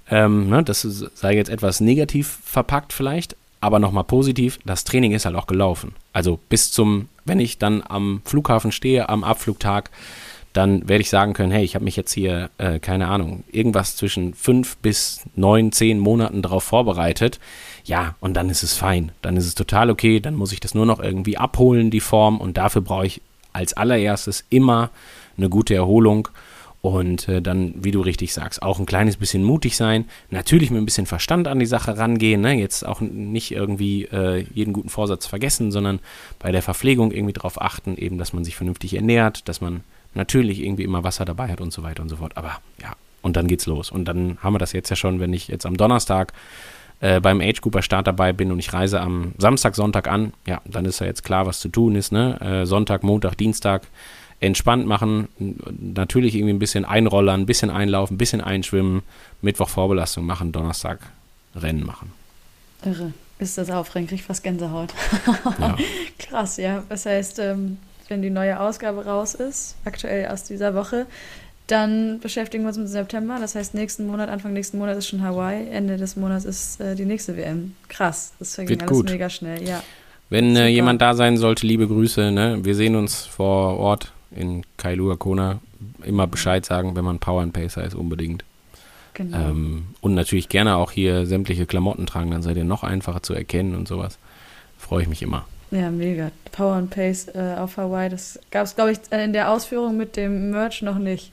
[0.09, 5.11] Ähm, ne, das ist- sei jetzt etwas negativ verpackt vielleicht, aber nochmal positiv, das Training
[5.11, 5.93] ist halt auch gelaufen.
[6.13, 9.91] Also bis zum, wenn ich dann am Flughafen stehe, am Abflugtag,
[10.53, 13.95] dann werde ich sagen können, hey, ich habe mich jetzt hier, äh, keine Ahnung, irgendwas
[13.95, 17.39] zwischen fünf bis neun, zehn Monaten darauf vorbereitet.
[17.85, 19.11] Ja, und dann ist es fein.
[19.21, 20.19] Dann ist es total okay.
[20.19, 22.41] Dann muss ich das nur noch irgendwie abholen, die Form.
[22.41, 23.21] Und dafür brauche ich
[23.53, 24.89] als allererstes immer
[25.37, 26.29] eine gute Erholung.
[26.81, 30.05] Und äh, dann, wie du richtig sagst, auch ein kleines bisschen mutig sein.
[30.31, 32.41] Natürlich mit ein bisschen Verstand an die Sache rangehen.
[32.41, 32.53] Ne?
[32.53, 35.99] Jetzt auch nicht irgendwie äh, jeden guten Vorsatz vergessen, sondern
[36.39, 39.83] bei der Verpflegung irgendwie darauf achten, eben, dass man sich vernünftig ernährt, dass man
[40.13, 42.37] natürlich irgendwie immer Wasser dabei hat und so weiter und so fort.
[42.37, 43.91] Aber ja, und dann geht's los.
[43.91, 46.33] Und dann haben wir das jetzt ja schon, wenn ich jetzt am Donnerstag
[47.01, 50.61] äh, beim Age Cooper Start dabei bin und ich reise am Samstag, Sonntag an, ja,
[50.65, 52.39] dann ist ja jetzt klar, was zu tun ist, ne?
[52.41, 53.87] Äh, Sonntag, Montag, Dienstag
[54.41, 59.01] entspannt machen, natürlich irgendwie ein bisschen einrollern, ein bisschen einlaufen, ein bisschen einschwimmen,
[59.41, 60.99] Mittwoch Vorbelastung machen, Donnerstag
[61.55, 62.13] Rennen machen.
[62.85, 63.13] Irre.
[63.39, 64.93] Ist das aufregend, krieg fast Gänsehaut.
[65.59, 65.77] Ja.
[66.19, 66.83] Krass, ja.
[66.89, 67.77] Das heißt, ähm,
[68.09, 71.05] wenn die neue Ausgabe raus ist, aktuell aus dieser Woche,
[71.67, 73.37] dann beschäftigen wir uns mit September.
[73.39, 76.95] Das heißt, nächsten Monat, Anfang nächsten Monat ist schon Hawaii, Ende des Monats ist äh,
[76.95, 77.75] die nächste WM.
[77.87, 79.09] Krass, das verging alles gut.
[79.09, 79.83] mega schnell, ja.
[80.29, 82.59] Wenn äh, jemand da sein sollte, liebe Grüße, ne?
[82.63, 85.59] Wir sehen uns vor Ort in Kailua Kona.
[86.03, 88.43] Immer Bescheid sagen, wenn man Power and Pacer ist, unbedingt.
[89.13, 89.37] Genau.
[89.37, 93.33] Ähm, und natürlich gerne auch hier sämtliche Klamotten tragen, dann seid ihr noch einfacher zu
[93.33, 94.17] erkennen und sowas.
[94.77, 95.45] Freue ich mich immer.
[95.71, 96.31] Ja, mega.
[96.51, 99.97] Power and Pace äh, auf Hawaii, das gab es, glaube ich, äh, in der Ausführung
[99.97, 101.31] mit dem Merch noch nicht.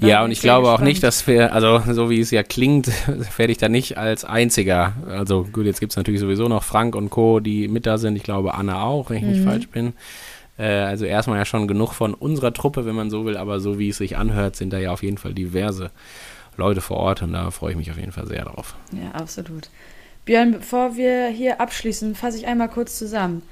[0.00, 0.88] Ja, und ich glaube auch gespannt.
[0.88, 2.88] nicht, dass wir, also so wie es ja klingt,
[3.38, 4.92] werde ich da nicht als einziger.
[5.08, 8.16] Also gut, jetzt gibt es natürlich sowieso noch Frank und Co., die mit da sind.
[8.16, 9.44] Ich glaube Anna auch, wenn ich nicht Mhm.
[9.44, 9.92] falsch bin.
[10.58, 13.78] Äh, also erstmal ja schon genug von unserer Truppe, wenn man so will, aber so
[13.78, 15.90] wie es sich anhört, sind da ja auf jeden Fall diverse
[16.56, 18.74] Leute vor Ort und da freue ich mich auf jeden Fall sehr drauf.
[18.92, 19.68] Ja, absolut.
[20.26, 23.42] Björn, bevor wir hier abschließen, fasse ich einmal kurz zusammen.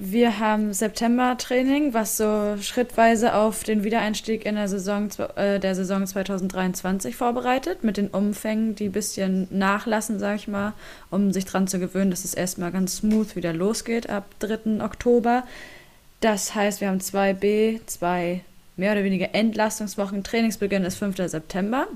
[0.00, 6.04] Wir haben September-Training, was so schrittweise auf den Wiedereinstieg in der Saison, äh, der Saison
[6.04, 10.72] 2023 vorbereitet, mit den Umfängen, die ein bisschen nachlassen, sag ich mal,
[11.12, 14.84] um sich dran zu gewöhnen, dass es erstmal ganz smooth wieder losgeht ab 3.
[14.84, 15.44] Oktober.
[16.20, 18.40] Das heißt, wir haben 2B, zwei
[18.76, 20.24] mehr oder weniger Entlastungswochen.
[20.24, 21.18] Trainingsbeginn ist 5.
[21.30, 21.86] September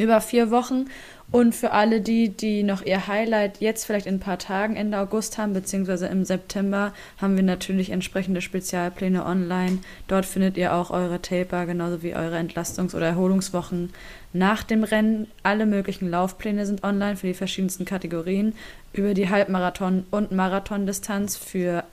[0.00, 0.86] über vier Wochen.
[1.32, 4.98] Und für alle die, die noch ihr Highlight jetzt vielleicht in ein paar Tagen Ende
[4.98, 9.78] August haben, beziehungsweise im September, haben wir natürlich entsprechende Spezialpläne online.
[10.08, 13.90] Dort findet ihr auch eure Taper, genauso wie eure Entlastungs- oder Erholungswochen
[14.32, 15.28] nach dem Rennen.
[15.44, 18.54] Alle möglichen Laufpläne sind online für die verschiedensten Kategorien.
[18.92, 21.84] Über die Halbmarathon- und Marathondistanz für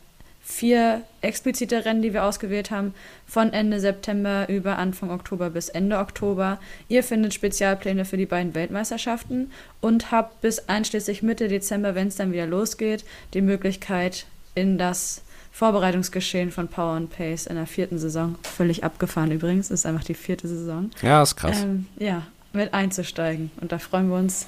[0.50, 2.94] vier explizite Rennen, die wir ausgewählt haben,
[3.28, 6.58] von Ende September über Anfang Oktober bis Ende Oktober.
[6.88, 12.16] Ihr findet Spezialpläne für die beiden Weltmeisterschaften und habt bis einschließlich Mitte Dezember, wenn es
[12.16, 14.26] dann wieder losgeht, die Möglichkeit,
[14.56, 15.22] in das
[15.52, 20.14] Vorbereitungsgeschehen von Power and Pace in der vierten Saison, völlig abgefahren übrigens, ist einfach die
[20.14, 21.62] vierte Saison, Ja, ist krass.
[21.62, 23.52] ähm, ja, mit einzusteigen.
[23.60, 24.48] Und da freuen wir uns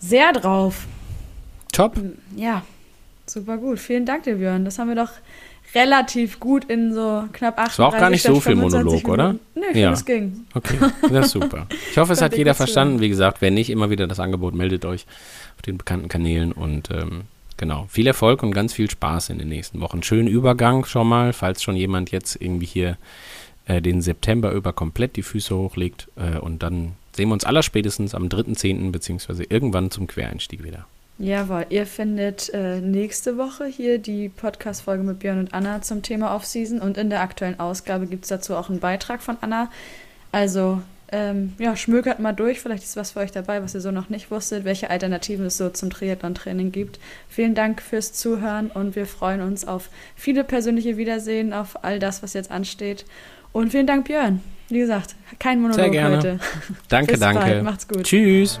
[0.00, 0.86] sehr drauf.
[1.72, 1.94] Top.
[2.34, 2.62] Ja,
[3.30, 3.78] super gut.
[3.78, 4.64] Vielen Dank dir, Björn.
[4.64, 5.10] Das haben wir doch
[5.74, 9.08] relativ gut in so knapp 38 Es war auch gar nicht so viel 25 Monolog,
[9.08, 9.36] oder?
[9.54, 9.72] Ich Ja.
[9.72, 10.46] finde, es ging.
[10.54, 10.78] Okay,
[11.10, 11.66] das ist super.
[11.90, 13.00] Ich hoffe, es hat jeder verstanden.
[13.00, 15.06] Wie gesagt, wenn nicht, immer wieder das Angebot, meldet euch
[15.56, 17.22] auf den bekannten Kanälen und ähm,
[17.56, 20.02] genau, viel Erfolg und ganz viel Spaß in den nächsten Wochen.
[20.02, 22.96] Schönen Übergang schon mal, falls schon jemand jetzt irgendwie hier
[23.66, 28.14] äh, den September über komplett die Füße hochlegt äh, und dann sehen wir uns allerspätestens
[28.14, 28.92] am 3.10.
[28.92, 30.86] beziehungsweise irgendwann zum Quereinstieg wieder.
[31.18, 36.34] Jawohl, ihr findet äh, nächste Woche hier die Podcast-Folge mit Björn und Anna zum Thema
[36.34, 39.70] Off-Season und in der aktuellen Ausgabe gibt es dazu auch einen Beitrag von Anna.
[40.30, 43.92] Also, ähm, ja, schmökert mal durch, vielleicht ist was für euch dabei, was ihr so
[43.92, 46.98] noch nicht wusstet, welche Alternativen es so zum Triathlon-Training gibt.
[47.30, 52.22] Vielen Dank fürs Zuhören und wir freuen uns auf viele persönliche Wiedersehen, auf all das,
[52.22, 53.06] was jetzt ansteht.
[53.52, 54.42] Und vielen Dank, Björn.
[54.68, 56.16] Wie gesagt, kein Monolog Sehr gerne.
[56.16, 56.40] heute.
[56.88, 57.40] Danke, Bis danke.
[57.40, 58.02] bald, macht's gut.
[58.02, 58.60] Tschüss.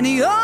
[0.00, 0.39] And you're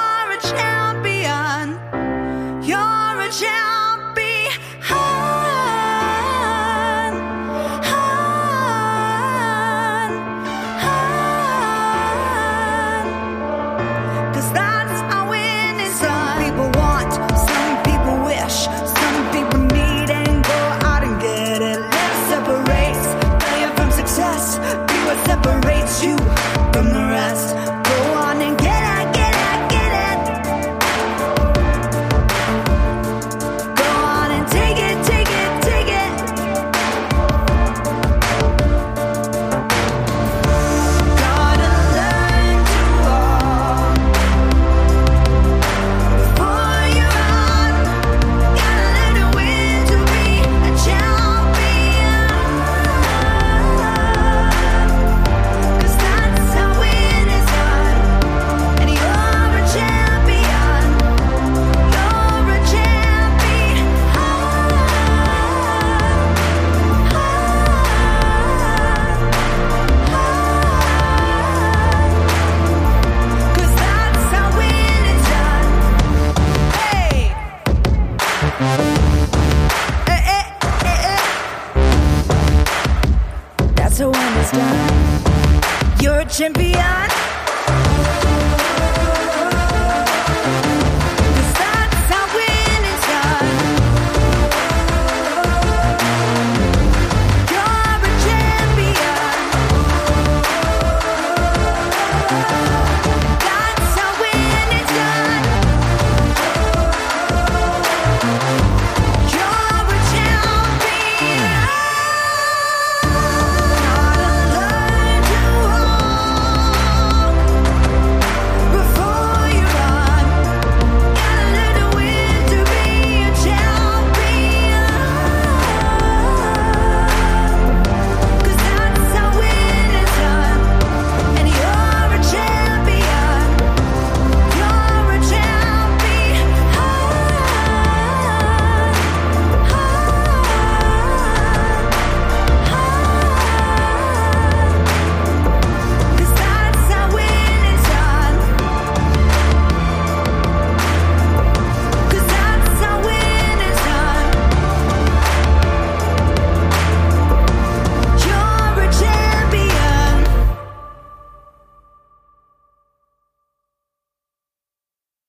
[83.97, 86.03] to understand.
[86.03, 87.26] You're a champion.